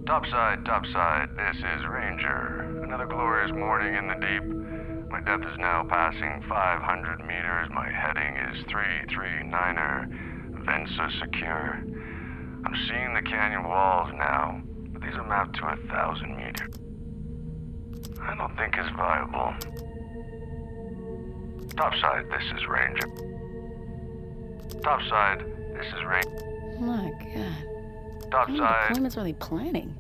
Topside, 0.05 0.65
topside, 0.65 1.29
this 1.37 1.55
is 1.57 1.85
Ranger. 1.87 2.81
Another 2.83 3.05
glorious 3.05 3.51
morning 3.51 3.95
in 3.95 4.07
the 4.07 4.15
deep. 4.15 4.43
My 5.09 5.21
depth 5.21 5.45
is 5.45 5.57
now 5.57 5.83
passing 5.87 6.43
500 6.49 7.21
meters. 7.21 7.69
My 7.71 7.89
heading 7.89 8.35
is 8.35 8.63
339er. 8.65 10.07
Vents 10.65 10.99
are 10.99 11.11
secure. 11.19 11.81
I'm 12.65 12.75
seeing 12.87 13.13
the 13.13 13.21
canyon 13.21 13.63
walls 13.63 14.11
now, 14.17 14.61
but 14.89 15.01
these 15.01 15.13
are 15.13 15.23
mapped 15.27 15.55
to 15.57 15.67
a 15.67 15.77
thousand 15.87 16.35
meters. 16.35 16.75
I 18.21 18.35
don't 18.35 18.55
think 18.57 18.75
it's 18.77 18.89
viable. 18.97 19.53
Topside, 21.77 22.25
this 22.29 22.43
is 22.57 22.67
Ranger. 22.67 23.07
Topside, 24.81 25.39
this 25.73 25.87
is 25.87 26.03
Ranger. 26.05 26.79
My 26.81 27.11
God. 27.33 27.68
Topside. 28.31 28.59
How 28.59 28.93
many 28.93 28.99
deployments 28.99 29.17
are 29.17 29.23
they 29.23 29.33
planning? 29.33 29.95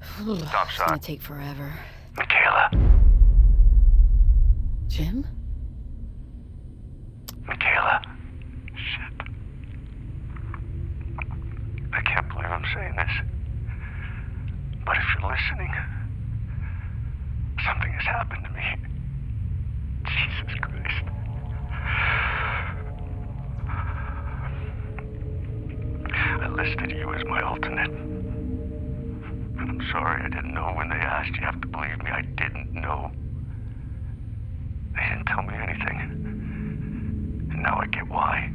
Topside. 0.00 0.68
It's 0.68 0.78
gonna 0.78 0.98
take 0.98 1.20
forever. 1.20 1.72
Mikaela. 2.14 2.70
Jim? 4.88 5.26
Mikaela. 7.42 8.02
Shit. 8.74 9.12
I 11.92 12.00
can't 12.02 12.28
believe 12.28 12.46
I'm 12.46 12.64
saying 12.74 12.94
this. 12.96 13.10
But 14.84 14.96
if 14.96 15.04
you're 15.18 15.30
listening, 15.30 15.74
something 17.64 17.92
has 17.92 18.04
happened 18.04 18.44
to 18.44 18.50
me. 18.52 18.76
Jesus 20.04 20.54
Christ. 20.60 21.04
I 26.26 26.48
listed 26.48 26.90
you 26.90 27.12
as 27.14 27.24
my 27.26 27.40
alternate. 27.42 27.90
I'm 29.58 29.80
sorry 29.92 30.22
I 30.24 30.28
didn't 30.28 30.54
know 30.54 30.72
when 30.76 30.88
they 30.88 30.96
asked. 30.96 31.36
You 31.36 31.44
have 31.44 31.60
to 31.60 31.68
believe 31.68 31.98
me, 32.02 32.10
I 32.10 32.22
didn't 32.22 32.72
know. 32.74 33.10
They 34.94 35.02
didn't 35.08 35.26
tell 35.26 35.42
me 35.42 35.54
anything. 35.54 35.98
And 37.52 37.62
now 37.62 37.78
I 37.80 37.86
get 37.86 38.08
why. 38.08 38.50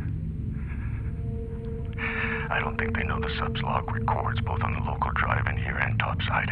I 2.49 2.59
don't 2.59 2.77
think 2.77 2.95
they 2.95 3.03
know 3.03 3.19
the 3.19 3.31
sub's 3.39 3.61
log 3.61 3.89
records 3.93 4.41
both 4.41 4.61
on 4.61 4.73
the 4.73 4.81
local 4.91 5.11
drive 5.15 5.47
in 5.47 5.57
here 5.57 5.77
and 5.77 5.97
topside. 5.99 6.49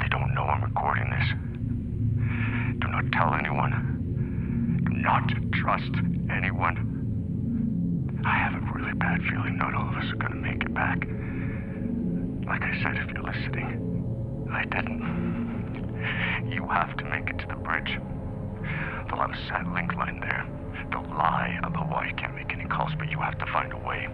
They 0.00 0.08
don't 0.08 0.34
know 0.34 0.44
I'm 0.44 0.62
recording 0.64 1.10
this. 1.10 1.28
Do 2.80 2.88
not 2.88 3.10
tell 3.12 3.34
anyone. 3.34 4.80
Do 4.84 4.90
not 4.94 5.28
trust 5.52 5.92
anyone. 6.30 6.87
I 8.24 8.34
have 8.36 8.54
a 8.54 8.72
really 8.74 8.94
bad 8.94 9.20
feeling 9.30 9.56
not 9.58 9.74
all 9.74 9.88
of 9.88 9.94
us 9.96 10.10
are 10.12 10.16
gonna 10.16 10.36
make 10.40 10.62
it 10.62 10.74
back. 10.74 10.98
Like 12.46 12.62
I 12.62 12.74
said, 12.82 12.96
if 12.96 13.10
you're 13.14 13.22
listening, 13.22 14.48
I 14.50 14.64
didn't. 14.64 16.48
You 16.50 16.66
have 16.68 16.96
to 16.96 17.04
make 17.04 17.28
it 17.28 17.38
to 17.38 17.46
the 17.46 17.56
bridge. 17.56 17.98
They'll 19.08 19.20
have 19.20 19.30
a 19.30 19.46
sat 19.48 19.66
link 19.72 19.94
line 19.94 20.20
there. 20.20 20.46
They'll 20.90 21.08
lie 21.14 21.58
about 21.62 21.90
why 21.90 22.08
you 22.08 22.14
can't 22.14 22.34
make 22.34 22.52
any 22.52 22.64
calls, 22.64 22.92
but 22.98 23.10
you 23.10 23.18
have 23.20 23.38
to 23.38 23.46
find 23.52 23.72
a 23.72 23.78
way. 23.78 24.08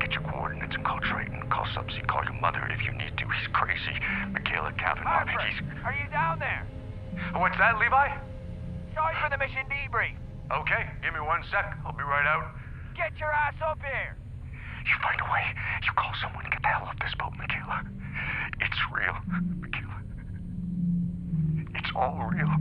Get 0.00 0.12
your 0.12 0.22
coordinates 0.22 0.74
and 0.74 0.84
call 0.84 1.00
Triton. 1.00 1.42
Call 1.50 1.66
Subsea. 1.76 2.06
Call 2.06 2.24
your 2.24 2.38
mother 2.40 2.66
if 2.70 2.82
you 2.84 2.92
need 2.92 3.16
to. 3.18 3.24
He's 3.24 3.48
crazy. 3.52 3.94
Mikaela 4.32 4.76
Kavanaugh. 4.78 5.26
He's. 5.26 5.62
Are 5.84 5.94
you 5.94 6.08
down 6.10 6.38
there? 6.38 6.66
What's 7.36 7.58
that, 7.58 7.78
Levi? 7.78 8.08
Sorry 8.94 9.14
for 9.22 9.30
the 9.30 9.38
mission 9.38 9.66
debrief. 9.70 10.16
Okay, 10.52 10.90
give 11.02 11.14
me 11.14 11.20
one 11.20 11.42
sec. 11.50 11.76
I'll 11.86 11.96
be 11.96 12.04
right 12.04 12.26
out. 12.26 12.54
Get 12.96 13.18
your 13.18 13.32
ass 13.32 13.54
up 13.60 13.78
here! 13.80 14.16
You 14.86 14.94
find 15.02 15.20
a 15.20 15.24
way. 15.32 15.44
You 15.82 15.92
call 15.96 16.12
someone. 16.20 16.44
And 16.44 16.52
get 16.52 16.62
the 16.62 16.68
hell 16.68 16.86
off 16.86 16.98
this 17.00 17.14
boat, 17.18 17.32
Mikaela. 17.34 17.86
It's 18.60 18.78
real, 18.92 19.16
Mikaela. 19.60 20.00
It's 21.74 21.90
all 21.96 22.30
real. 22.30 22.54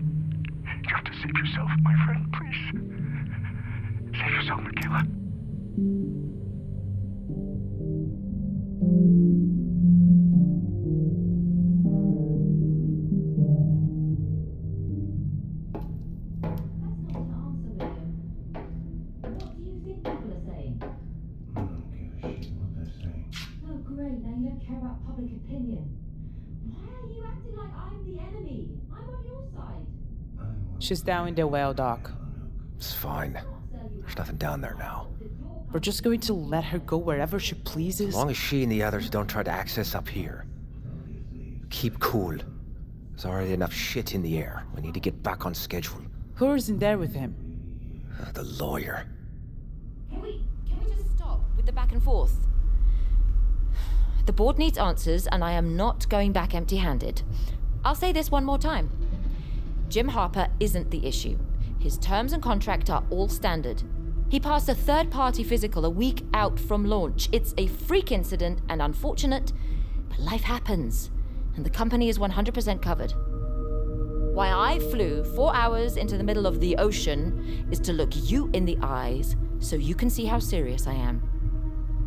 You 0.83 0.95
have 0.95 1.03
to 1.05 1.13
save 1.21 1.37
yourself, 1.37 1.69
my 1.81 1.95
friend, 2.05 2.25
please. 2.33 2.71
Save 4.19 4.33
yourself, 4.33 4.61
Mikaela. 4.61 5.05
Care 24.65 24.77
about 24.77 25.05
public 25.05 25.31
opinion. 25.31 25.97
Why 26.69 26.87
are 27.01 27.11
you 27.11 27.23
acting 27.25 27.55
like 27.55 27.73
I'm 27.75 28.05
the 28.05 28.21
enemy? 28.21 28.69
I'm 28.91 29.09
on 29.09 29.25
your 29.25 29.43
side. 29.55 29.85
She's 30.79 31.01
down 31.01 31.27
in 31.27 31.35
the 31.35 31.47
well, 31.47 31.73
Doc. 31.73 32.11
It's 32.77 32.93
fine. 32.93 33.39
There's 34.01 34.17
nothing 34.17 34.37
down 34.37 34.61
there 34.61 34.75
now. 34.77 35.07
We're 35.71 35.79
just 35.79 36.03
going 36.03 36.19
to 36.21 36.33
let 36.33 36.63
her 36.65 36.79
go 36.79 36.97
wherever 36.97 37.39
she 37.39 37.55
pleases. 37.55 38.09
As 38.09 38.15
long 38.15 38.29
as 38.29 38.37
she 38.37 38.63
and 38.63 38.71
the 38.71 38.83
others 38.83 39.09
don't 39.09 39.27
try 39.27 39.43
to 39.43 39.51
access 39.51 39.95
up 39.95 40.07
here. 40.07 40.45
Keep 41.69 41.99
cool. 41.99 42.37
There's 43.11 43.25
already 43.25 43.53
enough 43.53 43.73
shit 43.73 44.13
in 44.13 44.21
the 44.21 44.37
air. 44.37 44.65
We 44.75 44.81
need 44.81 44.93
to 44.93 44.99
get 44.99 45.23
back 45.23 45.45
on 45.45 45.53
schedule. 45.53 46.01
Who 46.35 46.53
is 46.53 46.69
in 46.69 46.77
there 46.77 46.97
with 46.97 47.13
him? 47.13 47.35
Uh, 48.21 48.31
the 48.31 48.43
lawyer. 48.43 49.07
Can 50.11 50.21
we 50.21 50.45
just 50.95 51.15
stop 51.15 51.41
with 51.55 51.65
the 51.65 51.71
back 51.71 51.91
and 51.91 52.03
forth? 52.03 52.35
The 54.25 54.33
board 54.33 54.57
needs 54.57 54.77
answers, 54.77 55.27
and 55.27 55.43
I 55.43 55.51
am 55.51 55.75
not 55.75 56.07
going 56.09 56.31
back 56.31 56.55
empty 56.55 56.77
handed. 56.77 57.21
I'll 57.83 57.95
say 57.95 58.11
this 58.11 58.31
one 58.31 58.45
more 58.45 58.57
time 58.57 58.89
Jim 59.89 60.09
Harper 60.09 60.47
isn't 60.59 60.91
the 60.91 61.05
issue. 61.05 61.37
His 61.79 61.97
terms 61.97 62.31
and 62.31 62.41
contract 62.41 62.89
are 62.89 63.03
all 63.09 63.27
standard. 63.27 63.83
He 64.29 64.39
passed 64.39 64.69
a 64.69 64.73
third 64.73 65.11
party 65.11 65.43
physical 65.43 65.85
a 65.85 65.89
week 65.89 66.25
out 66.33 66.59
from 66.59 66.85
launch. 66.85 67.29
It's 67.31 67.53
a 67.57 67.67
freak 67.67 68.11
incident 68.11 68.61
and 68.69 68.81
unfortunate, 68.81 69.51
but 70.09 70.19
life 70.19 70.43
happens, 70.43 71.11
and 71.55 71.65
the 71.65 71.69
company 71.69 72.09
is 72.09 72.17
100% 72.17 72.81
covered. 72.81 73.13
Why 74.33 74.51
I 74.51 74.79
flew 74.79 75.23
four 75.35 75.55
hours 75.55 75.97
into 75.97 76.17
the 76.17 76.23
middle 76.23 76.47
of 76.47 76.59
the 76.59 76.77
ocean 76.77 77.67
is 77.69 77.79
to 77.81 77.93
look 77.93 78.09
you 78.15 78.49
in 78.53 78.65
the 78.65 78.79
eyes 78.81 79.35
so 79.59 79.75
you 79.75 79.93
can 79.93 80.09
see 80.09 80.25
how 80.25 80.39
serious 80.39 80.87
I 80.87 80.93
am. 80.93 81.21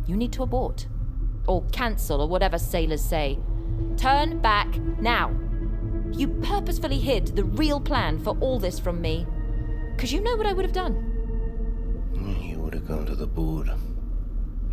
You 0.05 0.17
need 0.17 0.33
to 0.33 0.43
abort. 0.43 0.87
Or 1.47 1.63
cancel, 1.71 2.21
or 2.21 2.27
whatever 2.27 2.59
sailors 2.59 3.03
say. 3.03 3.39
Turn 3.95 4.39
back 4.39 4.77
now. 4.99 5.35
You 6.11 6.27
purposefully 6.27 6.99
hid 6.99 7.27
the 7.35 7.43
real 7.43 7.79
plan 7.79 8.19
for 8.19 8.37
all 8.39 8.59
this 8.59 8.79
from 8.79 9.01
me. 9.01 9.25
Because 9.95 10.13
you 10.13 10.21
know 10.21 10.35
what 10.35 10.45
I 10.45 10.53
would 10.53 10.65
have 10.65 10.73
done. 10.73 11.03
You 12.41 12.59
would 12.59 12.73
have 12.73 12.87
gone 12.87 13.05
to 13.05 13.15
the 13.15 13.27
board, 13.27 13.69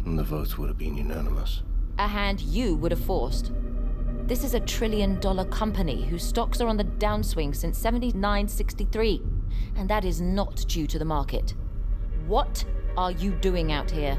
and 0.04 0.18
the 0.18 0.24
votes 0.24 0.58
would 0.58 0.68
have 0.68 0.78
been 0.78 0.96
unanimous. 0.96 1.62
A 1.98 2.08
hand 2.08 2.40
you 2.40 2.74
would 2.76 2.90
have 2.90 3.04
forced. 3.04 3.52
This 4.26 4.42
is 4.42 4.54
a 4.54 4.60
trillion 4.60 5.20
dollar 5.20 5.44
company 5.44 6.04
whose 6.06 6.24
stocks 6.24 6.60
are 6.60 6.68
on 6.68 6.76
the 6.76 6.84
downswing 6.84 7.54
since 7.54 7.78
7963, 7.78 9.22
and 9.76 9.88
that 9.88 10.04
is 10.04 10.20
not 10.20 10.64
due 10.66 10.86
to 10.86 10.98
the 10.98 11.04
market. 11.04 11.54
What 12.26 12.64
are 12.96 13.10
you 13.10 13.32
doing 13.32 13.70
out 13.70 13.90
here? 13.90 14.18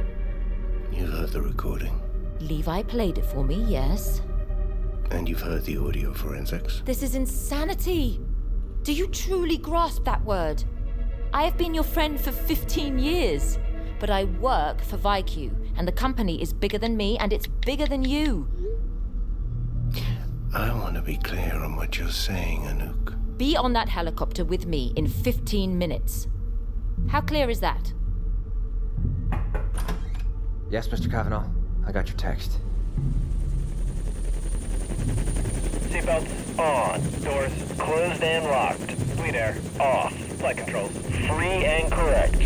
You've 0.92 1.12
heard 1.12 1.30
the 1.30 1.42
recording, 1.42 2.00
Levi 2.40 2.84
played 2.84 3.18
it 3.18 3.26
for 3.26 3.44
me, 3.44 3.64
yes. 3.68 4.22
and 5.12 5.30
you've 5.30 5.42
heard 5.42 5.64
the 5.66 5.78
audio 5.78 6.14
forensics. 6.14 6.82
This 6.86 7.04
is 7.04 7.16
insanity! 7.16 8.20
Do 8.84 8.94
you 8.94 9.08
truly 9.08 9.58
grasp 9.58 10.04
that 10.06 10.24
word? 10.26 10.64
I 11.34 11.44
have 11.44 11.58
been 11.58 11.74
your 11.74 11.84
friend 11.84 12.20
for 12.20 12.32
15 12.32 13.00
years, 13.00 13.58
but 14.00 14.10
I 14.10 14.26
work 14.26 14.82
for 14.82 14.98
VIQ, 14.98 15.54
and 15.78 15.88
the 15.88 15.92
company 15.92 16.42
is 16.42 16.54
bigger 16.54 16.78
than 16.78 16.96
me, 16.98 17.18
and 17.20 17.32
it's 17.34 17.48
bigger 17.48 17.86
than 17.86 18.04
you. 18.04 18.48
I 20.54 20.74
want 20.74 20.96
to 20.96 21.02
be 21.02 21.18
clear 21.18 21.54
on 21.56 21.76
what 21.76 21.98
you're 21.98 22.10
saying, 22.10 22.62
Anouk. 22.62 23.38
Be 23.38 23.58
on 23.58 23.74
that 23.74 23.90
helicopter 23.90 24.46
with 24.46 24.66
me 24.66 24.94
in 24.96 25.08
15 25.08 25.78
minutes. 25.78 26.28
How 27.10 27.22
clear 27.22 27.50
is 27.50 27.60
that? 27.60 27.94
Yes, 30.70 30.88
Mr. 30.88 31.12
Kavanaugh. 31.12 31.48
I 31.88 31.92
got 31.92 32.08
your 32.08 32.18
text. 32.18 32.58
Seatbelts 35.90 36.60
on. 36.60 37.02
Doors 37.22 37.52
closed 37.78 38.24
and 38.24 38.46
locked. 38.46 39.18
Bleed 39.18 39.36
air 39.36 39.56
off. 39.80 40.14
Flight 40.40 40.58
controls 40.58 40.92
free 40.92 41.48
and 41.48 41.92
correct. 41.92 42.42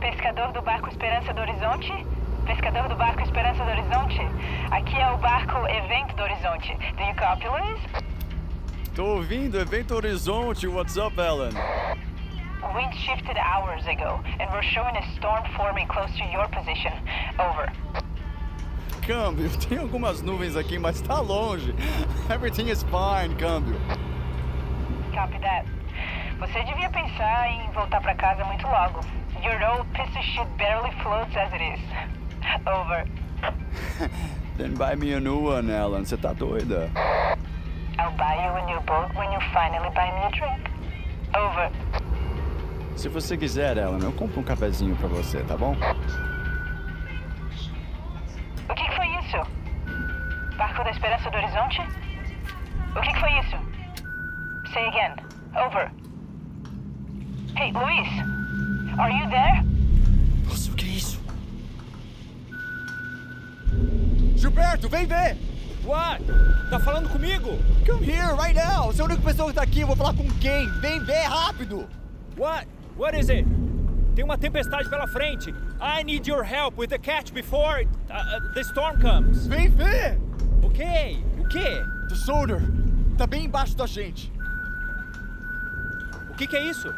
Pescador 0.00 0.52
do 0.52 0.60
barco 0.62 0.90
Esperança 0.90 1.32
do 1.32 1.40
Horizonte? 1.40 2.21
Pescador 2.46 2.88
do 2.88 2.96
barco 2.96 3.22
Esperança 3.22 3.64
do 3.64 3.70
Horizonte? 3.70 4.20
Aqui 4.70 4.96
é 4.96 5.10
o 5.12 5.18
barco 5.18 5.56
Evento 5.68 6.16
do 6.16 6.22
Horizonte. 6.24 6.76
Do 6.96 7.02
you 7.02 7.14
copy, 7.14 7.46
Luiz? 7.48 7.80
Tô 8.96 9.04
ouvindo, 9.16 9.60
Evento 9.60 9.94
Horizonte. 9.94 10.66
What's 10.66 10.96
up, 10.96 11.16
Ellen? 11.18 11.52
Wind 12.74 12.94
shifted 12.94 13.36
hours 13.38 13.86
ago, 13.86 14.20
and 14.40 14.50
we're 14.50 14.62
showing 14.74 14.96
a 14.96 15.02
storm 15.16 15.44
forming 15.56 15.86
close 15.86 16.10
to 16.18 16.24
your 16.32 16.48
position. 16.48 16.92
Over. 17.38 17.70
Câmbio, 19.06 19.48
tem 19.68 19.78
algumas 19.78 20.20
nuvens 20.22 20.56
aqui, 20.56 20.78
mas 20.78 21.00
tá 21.00 21.20
longe. 21.20 21.74
Everything 22.28 22.70
is 22.70 22.82
fine, 22.84 23.34
câmbio. 23.36 23.78
Copy 25.14 25.38
that. 25.40 25.66
Você 26.38 26.64
devia 26.64 26.90
pensar 26.90 27.48
em 27.50 27.70
voltar 27.70 28.00
pra 28.00 28.14
casa 28.16 28.44
muito 28.44 28.66
logo. 28.66 29.00
Your 29.42 29.62
old 29.64 29.86
piece 29.92 30.16
of 30.16 30.24
shit 30.24 30.48
barely 30.56 30.90
floats 31.02 31.36
as 31.36 31.52
it 31.52 31.62
is. 31.62 32.11
Over. 32.66 33.04
Then 34.58 34.74
buy 34.74 34.94
me 34.94 35.12
a 35.14 35.20
new 35.20 35.38
one, 35.38 35.70
Ellen. 35.70 36.04
Você 36.04 36.16
tá 36.16 36.32
doida? 36.32 36.90
I'll 37.98 38.12
buy 38.16 38.34
you 38.34 38.52
a 38.54 38.66
new 38.66 38.80
boat 38.80 39.14
when 39.14 39.32
you 39.32 39.40
finally 39.52 39.90
buy 39.94 40.10
me 40.12 40.24
a 40.26 40.30
drink. 40.30 40.70
Over. 41.34 41.70
Se 42.96 43.08
você 43.08 43.36
quiser, 43.36 43.76
Ellen, 43.76 44.02
eu 44.02 44.12
compro 44.12 44.40
um 44.40 44.44
cafezinho 44.44 44.94
pra 44.96 45.08
você, 45.08 45.40
tá 45.44 45.56
bom? 45.56 45.76
O 48.68 48.74
que 48.74 48.84
que 48.84 48.96
foi 48.96 49.06
isso? 49.18 49.38
Barco 50.56 50.84
da 50.84 50.90
Esperança 50.90 51.30
do 51.30 51.36
Horizonte? 51.38 51.80
O 52.94 53.00
que 53.00 53.12
que 53.12 53.20
foi 53.20 53.32
isso? 53.38 53.56
Say 54.72 54.86
again. 54.88 55.16
Over. 55.56 55.90
Hey, 57.56 57.72
Luiz. 57.72 58.08
Are 58.98 59.10
you 59.10 59.28
there? 59.30 59.62
Nossa, 60.46 60.70
o 60.70 60.74
que 60.74 60.84
é 60.86 60.88
isso? 60.88 61.21
Gilberto, 64.36 64.88
vem 64.88 65.06
ver! 65.06 65.36
What? 65.84 66.22
Tá 66.70 66.78
falando 66.78 67.08
comigo? 67.08 67.58
Come 67.86 68.04
here, 68.06 68.34
right 68.36 68.54
now! 68.54 68.86
Você 68.86 69.00
é 69.00 69.02
a 69.02 69.06
única 69.06 69.22
pessoa 69.22 69.48
que 69.48 69.54
tá 69.54 69.62
aqui, 69.62 69.80
eu 69.80 69.86
vou 69.86 69.96
falar 69.96 70.14
com 70.14 70.28
quem? 70.40 70.68
Vem 70.80 71.00
ver, 71.00 71.24
rápido! 71.24 71.88
What? 72.36 72.66
What 72.96 73.18
is 73.18 73.28
it? 73.28 73.46
Tem 74.14 74.24
uma 74.24 74.38
tempestade 74.38 74.88
pela 74.88 75.06
frente. 75.06 75.54
I 75.80 76.04
need 76.04 76.28
your 76.28 76.44
help 76.44 76.78
with 76.78 76.88
the 76.88 76.98
catch 76.98 77.32
before 77.32 77.80
uh, 77.80 78.14
uh, 78.14 78.54
the 78.54 78.60
storm 78.62 79.00
comes. 79.00 79.46
Vem 79.46 79.68
ver! 79.70 80.18
O 80.62 80.70
quê? 80.70 81.18
O 81.38 81.48
quê? 81.48 81.82
The 82.08 82.14
soldier! 82.14 82.60
Tá 83.16 83.26
bem 83.26 83.46
embaixo 83.46 83.76
da 83.76 83.86
gente. 83.86 84.32
O 86.30 86.34
que 86.34 86.46
que 86.46 86.56
é 86.56 86.62
isso? 86.66 86.94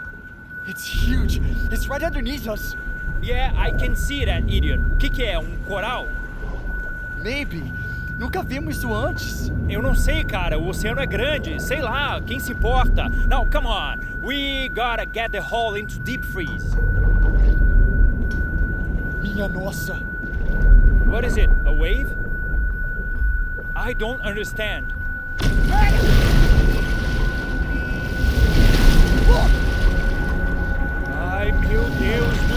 It's 0.69 0.87
huge! 0.89 1.41
It's 1.73 1.87
right 1.89 2.05
underneath 2.05 2.47
us! 2.47 2.77
Yeah, 3.23 3.53
I 3.57 3.71
can 3.73 3.95
see 3.97 4.25
that, 4.27 4.45
idiot. 4.49 4.81
O 4.95 4.99
que 4.99 5.09
que 5.09 5.25
é? 5.25 5.39
Um 5.39 5.57
coral? 5.67 6.07
Maybe. 7.25 7.73
Nunca 8.19 8.43
vimos 8.43 8.77
isso 8.77 8.95
antes. 8.95 9.51
Eu 9.67 9.81
não 9.81 9.95
sei, 9.95 10.23
cara. 10.23 10.59
O 10.59 10.69
oceano 10.69 11.01
é 11.01 11.07
grande. 11.07 11.59
Sei 11.61 11.81
lá, 11.81 12.21
quem 12.21 12.39
se 12.39 12.53
importa? 12.53 13.09
Now, 13.27 13.47
come 13.51 13.67
on. 13.67 13.99
We 14.23 14.69
gotta 14.69 15.07
get 15.11 15.33
the 15.33 15.41
hull 15.41 15.75
into 15.75 15.99
deep 16.01 16.23
freeze. 16.23 16.77
Minha 19.23 19.49
nossa! 19.49 19.95
What 21.07 21.27
is 21.27 21.39
it? 21.39 21.49
A 21.65 21.73
wave? 21.73 22.15
I 23.75 23.95
don't 23.95 24.21
understand. 24.21 24.95
Ai, 31.11 31.53
meu 31.53 31.85
Deus 31.99 32.37
do 32.49 32.54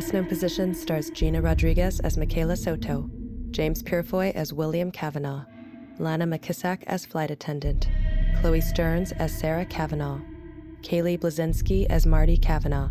Last 0.00 0.14
Known 0.14 0.24
Position 0.24 0.72
stars 0.72 1.10
Gina 1.10 1.42
Rodriguez 1.42 2.00
as 2.00 2.16
Mikaela 2.16 2.56
Soto, 2.56 3.10
James 3.50 3.82
Purefoy 3.82 4.32
as 4.34 4.50
William 4.50 4.90
Kavanaugh, 4.90 5.44
Lana 5.98 6.26
McKissack 6.26 6.84
as 6.86 7.04
flight 7.04 7.30
attendant, 7.30 7.86
Chloe 8.40 8.62
Stearns 8.62 9.12
as 9.12 9.30
Sarah 9.30 9.66
Kavanaugh, 9.66 10.22
Kaylee 10.80 11.18
Blazinski 11.18 11.84
as 11.90 12.06
Marty 12.06 12.38
Kavanaugh, 12.38 12.88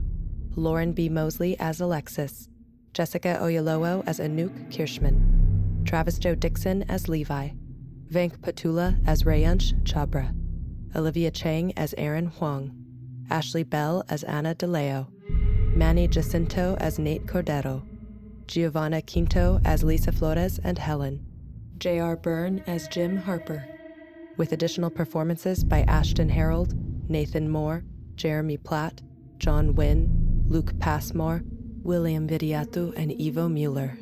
Lauren 0.56 0.94
B. 0.94 1.10
Mosley 1.10 1.60
as 1.60 1.82
Alexis, 1.82 2.48
Jessica 2.94 3.40
Oyelowo 3.42 4.04
as 4.06 4.20
Anouk 4.20 4.72
Kirschman, 4.72 5.84
Travis 5.88 6.20
Joe 6.20 6.36
Dixon 6.36 6.84
as 6.84 7.10
Levi, 7.10 7.50
Venk 8.08 8.38
Potula 8.38 9.02
as 9.08 9.24
Rayansh 9.24 9.74
Chabra, 9.82 10.32
Olivia 10.96 11.32
Chang 11.32 11.74
as 11.76 11.96
Aaron 11.98 12.28
Huang, 12.28 12.72
Ashley 13.32 13.64
Bell 13.64 14.04
as 14.10 14.24
Anna 14.24 14.54
DeLeo, 14.54 15.08
Manny 15.80 16.10
Jacinto 16.10 16.76
as 16.82 17.00
Nate 17.00 17.26
Cordero, 17.26 17.82
Giovanna 18.48 19.02
Quinto 19.02 19.62
as 19.64 19.82
Lisa 19.82 20.12
Flores 20.12 20.60
and 20.62 20.78
Helen, 20.78 21.26
J.R. 21.78 22.18
Byrne 22.18 22.62
as 22.68 22.90
Jim 22.90 23.16
Harper, 23.16 23.66
with 24.36 24.52
additional 24.52 24.90
performances 24.90 25.64
by 25.64 25.84
Ashton 25.84 26.28
Harold, 26.28 26.74
Nathan 27.10 27.50
Moore, 27.50 27.86
Jeremy 28.18 28.58
Platt, 28.58 29.02
John 29.38 29.74
Wynn, 29.74 30.44
Luke 30.50 30.78
Passmore, 30.80 31.44
William 31.82 32.28
Vidiatu, 32.28 32.94
and 32.98 33.14
Ivo 33.18 33.48
Mueller. 33.48 33.98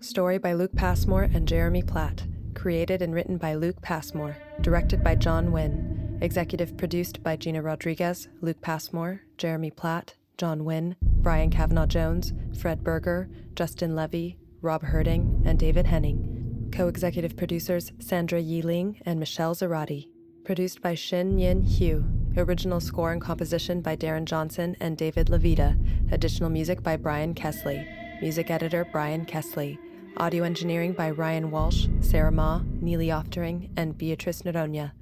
Story 0.00 0.38
by 0.38 0.52
Luke 0.52 0.74
Passmore 0.74 1.30
and 1.32 1.46
Jeremy 1.46 1.82
Platt. 1.82 2.26
Created 2.54 3.02
and 3.02 3.14
written 3.14 3.38
by 3.38 3.54
Luke 3.54 3.80
Passmore. 3.82 4.36
Directed 4.62 5.04
by 5.04 5.14
John 5.14 5.52
Wynn. 5.52 6.18
Executive 6.20 6.76
produced 6.76 7.22
by 7.22 7.36
Gina 7.36 7.62
Rodriguez, 7.62 8.26
Luke 8.40 8.60
Passmore, 8.60 9.20
Jeremy 9.38 9.70
Platt, 9.70 10.14
John 10.36 10.64
Wynn, 10.64 10.96
Brian 11.02 11.50
Kavanaugh 11.50 11.86
Jones, 11.86 12.32
Fred 12.58 12.84
Berger, 12.84 13.28
Justin 13.54 13.94
Levy, 13.96 14.36
Rob 14.60 14.82
Herting, 14.82 15.46
and 15.46 15.58
David 15.58 15.86
Henning. 15.86 16.70
Co 16.72 16.88
executive 16.88 17.36
producers 17.36 17.92
Sandra 18.00 18.40
Yiling 18.40 19.00
and 19.06 19.18
Michelle 19.18 19.54
Zarati. 19.54 20.08
Produced 20.44 20.82
by 20.82 20.94
Shin 20.94 21.38
Yin 21.38 21.62
Hugh. 21.62 22.04
Original 22.36 22.80
score 22.80 23.12
and 23.12 23.20
composition 23.20 23.80
by 23.80 23.96
Darren 23.96 24.26
Johnson 24.26 24.76
and 24.78 24.98
David 24.98 25.28
Levita. 25.28 26.12
Additional 26.12 26.50
music 26.50 26.82
by 26.82 26.96
Brian 26.96 27.34
Kesley. 27.34 27.86
Music 28.20 28.50
editor 28.50 28.84
Brian 28.92 29.24
Kesley. 29.24 29.78
Audio 30.18 30.44
engineering 30.44 30.92
by 30.92 31.10
Ryan 31.10 31.50
Walsh, 31.50 31.88
Sarah 32.00 32.32
Ma, 32.32 32.62
Neely 32.80 33.08
Oftering, 33.08 33.70
and 33.76 33.96
Beatrice 33.96 34.42
Noronha. 34.42 34.92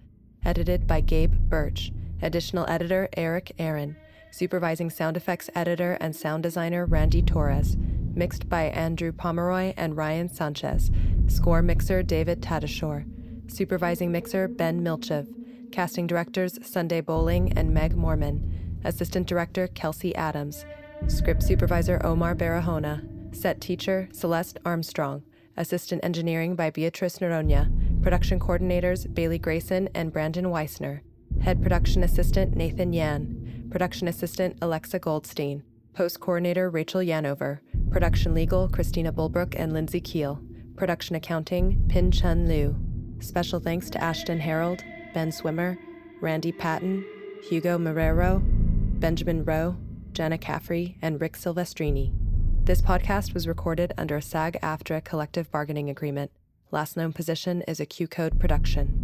Edited 0.44 0.86
by 0.86 1.00
Gabe 1.00 1.32
Birch. 1.32 1.92
Additional 2.22 2.68
editor 2.68 3.08
Eric 3.16 3.52
Aaron. 3.58 3.96
Supervising 4.34 4.90
sound 4.90 5.16
effects 5.16 5.48
editor 5.54 5.96
and 6.00 6.16
sound 6.16 6.42
designer 6.42 6.86
Randy 6.86 7.22
Torres. 7.22 7.76
Mixed 8.16 8.48
by 8.48 8.64
Andrew 8.64 9.12
Pomeroy 9.12 9.74
and 9.76 9.96
Ryan 9.96 10.28
Sanchez. 10.28 10.90
Score 11.28 11.62
mixer 11.62 12.02
David 12.02 12.42
Tadashore. 12.42 13.06
Supervising 13.48 14.10
mixer 14.10 14.48
Ben 14.48 14.82
Milchev. 14.82 15.28
Casting 15.70 16.08
directors 16.08 16.58
Sunday 16.66 17.00
Bowling 17.00 17.52
and 17.56 17.72
Meg 17.72 17.94
Mormon, 17.94 18.80
Assistant 18.82 19.28
director 19.28 19.68
Kelsey 19.68 20.12
Adams. 20.16 20.66
Script 21.06 21.44
supervisor 21.44 22.04
Omar 22.04 22.34
Barahona. 22.34 23.06
Set 23.32 23.60
teacher 23.60 24.08
Celeste 24.12 24.58
Armstrong. 24.64 25.22
Assistant 25.56 26.02
engineering 26.02 26.56
by 26.56 26.70
Beatrice 26.70 27.20
Noronha. 27.20 27.70
Production 28.02 28.40
coordinators 28.40 29.06
Bailey 29.14 29.38
Grayson 29.38 29.88
and 29.94 30.12
Brandon 30.12 30.46
Weissner. 30.46 31.02
Head 31.40 31.62
production 31.62 32.02
assistant 32.02 32.56
Nathan 32.56 32.92
Yan. 32.92 33.43
Production 33.74 34.06
assistant 34.06 34.56
Alexa 34.62 35.00
Goldstein. 35.00 35.64
Post 35.94 36.20
coordinator 36.20 36.70
Rachel 36.70 37.00
Yanover. 37.00 37.58
Production 37.90 38.32
legal 38.32 38.68
Christina 38.68 39.12
Bulbrook 39.12 39.56
and 39.58 39.72
Lindsay 39.72 40.00
Keel. 40.00 40.40
Production 40.76 41.16
accounting 41.16 41.84
Pin 41.88 42.12
Chun 42.12 42.46
Liu. 42.46 42.76
Special 43.18 43.58
thanks 43.58 43.90
to 43.90 44.00
Ashton 44.00 44.38
Harold, 44.38 44.84
Ben 45.12 45.32
Swimmer, 45.32 45.76
Randy 46.20 46.52
Patton, 46.52 47.04
Hugo 47.42 47.76
Marrero, 47.76 48.40
Benjamin 49.00 49.44
Rowe, 49.44 49.76
Jenna 50.12 50.38
Caffrey, 50.38 50.96
and 51.02 51.20
Rick 51.20 51.32
Silvestrini. 51.32 52.12
This 52.64 52.80
podcast 52.80 53.34
was 53.34 53.48
recorded 53.48 53.92
under 53.98 54.18
a 54.18 54.22
SAG 54.22 54.56
AFTRA 54.62 55.02
collective 55.02 55.50
bargaining 55.50 55.90
agreement. 55.90 56.30
Last 56.70 56.96
known 56.96 57.12
position 57.12 57.62
is 57.62 57.80
a 57.80 57.86
QCODE 57.86 58.38
production. 58.38 59.03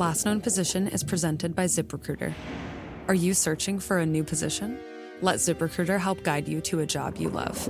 Last 0.00 0.24
Known 0.24 0.40
Position 0.40 0.88
is 0.88 1.04
presented 1.04 1.54
by 1.54 1.66
ZipRecruiter. 1.66 2.32
Are 3.08 3.14
you 3.14 3.34
searching 3.34 3.78
for 3.78 3.98
a 3.98 4.06
new 4.06 4.24
position? 4.24 4.78
Let 5.20 5.40
ZipRecruiter 5.40 6.00
help 6.00 6.22
guide 6.22 6.48
you 6.48 6.62
to 6.62 6.80
a 6.80 6.86
job 6.86 7.18
you 7.18 7.28
love. 7.28 7.68